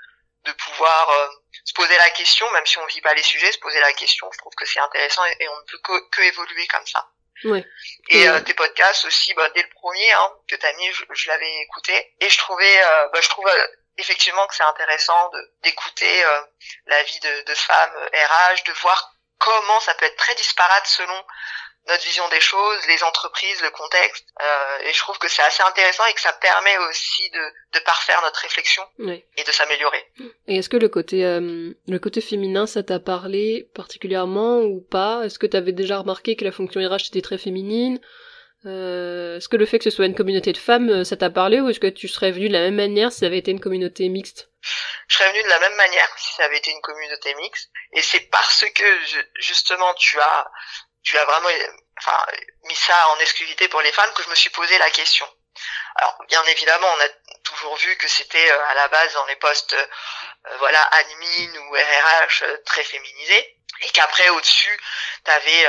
[0.44, 1.30] de pouvoir
[1.64, 4.30] se poser la question, même si on vit pas les sujets, se poser la question,
[4.32, 7.10] je trouve que c'est intéressant et, et, on ne peut que, que évoluer comme ça.
[7.44, 7.64] Ouais.
[8.08, 11.28] Et euh, tes podcasts aussi, bah, dès le premier hein, que t'as mis, je, je
[11.28, 13.66] l'avais écouté et je trouvais, euh, bah, je trouve euh,
[13.96, 15.30] effectivement que c'est intéressant
[15.62, 16.40] d'écouter euh,
[16.86, 21.24] la vie de, de femmes RH, de voir comment ça peut être très disparate selon
[21.88, 24.26] notre vision des choses, les entreprises, le contexte.
[24.40, 27.84] Euh, et je trouve que c'est assez intéressant et que ça permet aussi de, de
[27.84, 30.04] parfaire notre réflexion et de s'améliorer.
[30.46, 35.22] Et est-ce que le côté euh, le côté féminin, ça t'a parlé particulièrement ou pas?
[35.24, 38.00] Est-ce que tu avais déjà remarqué que la fonction RH était très féminine?
[38.66, 41.30] Euh, Est-ce que le fait que ce soit une communauté de femmes, euh, ça t'a
[41.30, 43.52] parlé ou est-ce que tu serais venu de la même manière si ça avait été
[43.52, 44.50] une communauté mixte?
[45.06, 47.70] Je serais venu de la même manière si ça avait été une communauté mixte.
[47.92, 48.84] Et c'est parce que
[49.38, 50.50] justement tu as
[51.02, 51.48] tu as vraiment
[51.98, 52.26] enfin,
[52.64, 55.26] mis ça en exclusivité pour les fans que je me suis posé la question.
[55.96, 57.08] Alors bien évidemment, on a
[57.44, 61.72] toujours vu que c'était euh, à la base dans les postes euh, voilà admin ou
[61.72, 64.80] RRH euh, très féminisés et qu'après au-dessus,
[65.24, 65.66] tu avais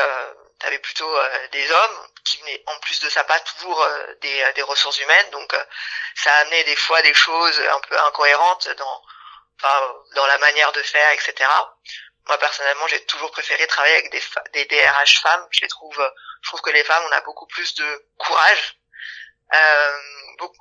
[0.62, 1.10] avais plutôt
[1.52, 3.88] des hommes qui venaient en plus de ça pas toujours
[4.22, 5.56] des, des ressources humaines donc
[6.16, 9.04] ça amenait des fois des choses un peu incohérentes dans
[9.58, 11.50] enfin, dans la manière de faire etc
[12.28, 14.22] moi personnellement, j'ai toujours préféré travailler avec des,
[14.54, 15.48] des DRH femmes.
[15.52, 16.12] Je les trouve,
[16.44, 18.80] je trouve que les femmes, on a beaucoup plus de courage,
[19.54, 19.98] euh,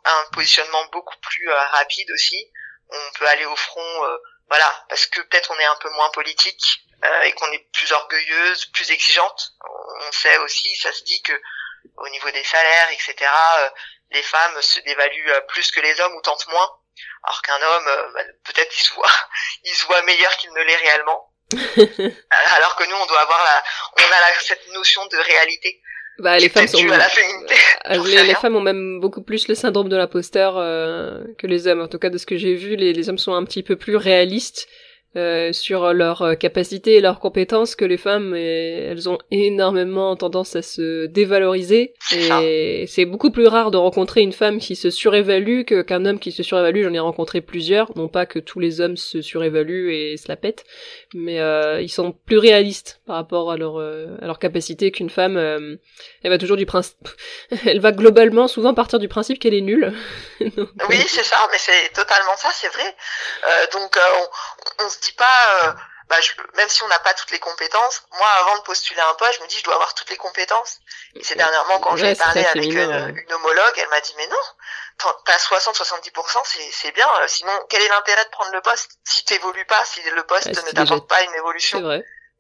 [0.05, 2.51] un positionnement beaucoup plus euh, rapide aussi.
[2.91, 4.17] On peut aller au front, euh,
[4.49, 7.93] voilà, parce que peut-être on est un peu moins politique euh, et qu'on est plus
[7.93, 9.53] orgueilleuse, plus exigeante.
[9.61, 11.39] On sait aussi, ça se dit que
[11.97, 13.31] au niveau des salaires, etc.,
[14.11, 16.71] les femmes se dévaluent plus que les hommes ou tentent moins
[17.25, 19.11] alors qu'un homme, bah, peut-être il se voit,
[19.65, 21.28] il se voit meilleur qu'il ne l'est réellement.
[21.57, 23.63] Alors que nous, on doit avoir la,
[24.05, 25.81] on a la, cette notion de réalité.
[26.19, 26.79] Bah, les femmes sont.
[26.91, 27.55] À la féminité,
[27.91, 31.67] euh, les, les femmes ont même beaucoup plus le syndrome de l'imposteur euh, que les
[31.67, 31.81] hommes.
[31.81, 33.77] En tout cas, de ce que j'ai vu, les, les hommes sont un petit peu
[33.77, 34.69] plus réalistes
[35.17, 40.15] euh, sur leurs euh, capacités et leurs compétences que les femmes et elles ont énormément
[40.17, 41.95] tendance à se dévaloriser.
[42.13, 46.19] Et c'est beaucoup plus rare de rencontrer une femme qui se surévalue que qu'un homme
[46.19, 46.85] qui se surévalue.
[46.85, 50.37] J'en ai rencontré plusieurs non pas que tous les hommes se surévaluent et se la
[50.37, 50.65] pètent
[51.15, 55.39] mais euh, ils sont plus réalistes par rapport à leur à leur capacité qu'une femme
[55.39, 57.09] elle va toujours du principe
[57.65, 59.95] elle va globalement souvent partir du principe qu'elle est nulle.
[60.91, 62.95] Oui c'est ça mais c'est totalement ça c'est vrai.
[63.73, 63.97] Donc
[64.79, 65.73] on, on dit pas, euh,
[66.09, 66.17] bah,
[66.55, 69.43] même si on n'a pas toutes les compétences, moi avant de postuler un poste, je
[69.43, 70.81] me dis je dois avoir toutes les compétences.
[71.15, 74.37] Et c'est dernièrement quand j'ai parlé avec une, homologue, elle m'a dit mais non,
[75.25, 76.39] t'as 60-70%,
[76.73, 77.09] c'est bien.
[77.21, 78.91] Euh, sinon, quel est l'intérêt de prendre le poste?
[79.05, 81.81] Si t'évolues pas, si le poste ne t'apporte pas une évolution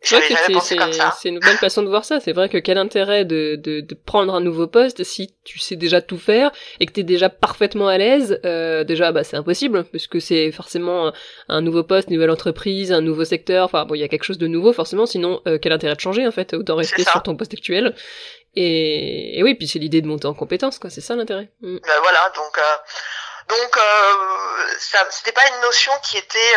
[0.00, 1.10] C'est vrai.
[1.18, 2.20] C'est une bonne façon de voir ça.
[2.20, 5.76] C'est vrai que quel intérêt de, de, de, prendre un nouveau poste si tu sais
[5.76, 8.40] déjà tout faire et que tu es déjà parfaitement à l'aise.
[8.44, 11.12] Euh, déjà, bah, c'est impossible puisque c'est forcément
[11.48, 13.64] un nouveau poste, une nouvelle entreprise, un nouveau secteur.
[13.64, 15.04] Enfin, bon, il y a quelque chose de nouveau forcément.
[15.04, 17.94] Sinon, euh, quel intérêt de changer en fait Autant rester sur ton poste actuel?
[18.54, 20.90] Et, et oui, puis c'est l'idée de monter en compétence, quoi.
[20.90, 21.50] C'est ça l'intérêt.
[21.60, 21.78] Mm.
[21.78, 22.76] Ben voilà, donc euh,
[23.48, 26.54] donc euh, ça, c'était pas une notion qui était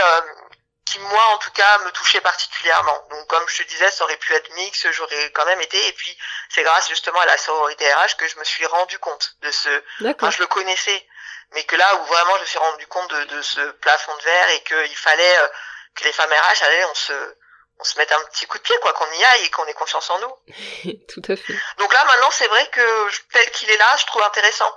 [0.91, 3.07] qui moi en tout cas me touchait particulièrement.
[3.09, 5.87] Donc comme je te disais, ça aurait pu être mix, j'aurais quand même été.
[5.87, 6.17] Et puis
[6.49, 9.69] c'est grâce justement à la sororité RH que je me suis rendu compte de ce.
[10.05, 11.07] Enfin, je le connaissais,
[11.51, 14.23] mais que là où vraiment je me suis rendu compte de, de ce plafond de
[14.23, 15.47] verre et qu'il fallait euh,
[15.95, 17.35] que les femmes RH, allez, on se
[17.81, 19.73] on se mette un petit coup de pied, quoi, qu'on y aille et qu'on ait
[19.73, 20.35] confiance en nous.
[21.09, 21.55] Tout à fait.
[21.79, 24.71] Donc là, maintenant, c'est vrai que tel qu'il est là, je trouve intéressant.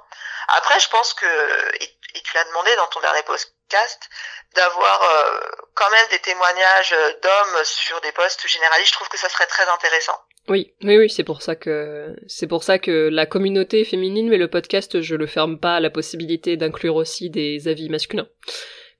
[0.48, 3.22] Après, je pense que, et, tu l'as demandé dans ton dernier
[3.68, 4.08] podcast,
[4.54, 5.38] d'avoir euh,
[5.74, 9.64] quand même des témoignages d'hommes sur des postes généralistes, je trouve que ça serait très
[9.68, 10.18] intéressant.
[10.48, 14.36] Oui, oui, oui, c'est pour ça que c'est pour ça que la communauté féminine, mais
[14.36, 18.28] le podcast, je le ferme pas à la possibilité d'inclure aussi des avis masculins.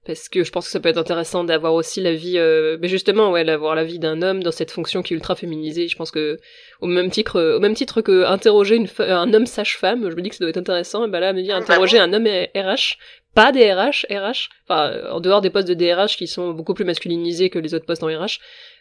[0.07, 2.89] Parce que je pense que ça peut être intéressant d'avoir aussi la vie euh, mais
[2.89, 5.89] justement ouais d'avoir la vie d'un homme dans cette fonction qui est ultra féminisée.
[5.89, 6.39] Je pense que
[6.83, 10.29] au même titre au même titre que interroger une un homme sage-femme je me dis
[10.29, 12.99] que ça doit être intéressant et ben là me dire interroger un homme RH
[13.35, 16.85] pas des RH RH enfin en dehors des postes de DRH qui sont beaucoup plus
[16.85, 18.41] masculinisés que les autres postes en RH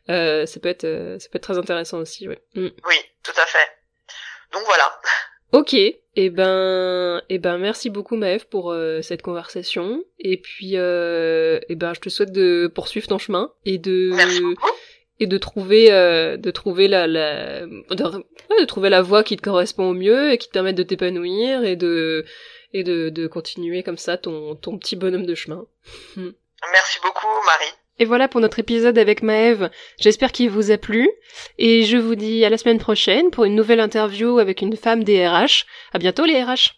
[0.09, 2.41] euh, ça peut être euh, ça peut être très intéressant aussi ouais.
[2.55, 2.67] Mm.
[2.87, 3.69] oui tout à fait
[4.53, 4.91] donc voilà
[5.53, 10.03] Ok, et eh ben, et eh ben, merci beaucoup Maëve pour euh, cette conversation.
[10.17, 14.13] Et puis, euh, eh ben, je te souhaite de poursuivre ton chemin et de
[15.19, 19.91] et de trouver, euh, de trouver la, la de, trouver la voie qui te correspond
[19.91, 22.25] au mieux et qui te permette de t'épanouir et de
[22.73, 25.65] et de, de continuer comme ça ton ton petit bonhomme de chemin.
[26.15, 27.73] Merci beaucoup Marie.
[27.99, 29.69] Et voilà pour notre épisode avec Maëve.
[29.99, 31.09] J'espère qu'il vous a plu.
[31.59, 35.03] Et je vous dis à la semaine prochaine pour une nouvelle interview avec une femme
[35.03, 35.65] des RH.
[35.93, 36.73] À bientôt les RH.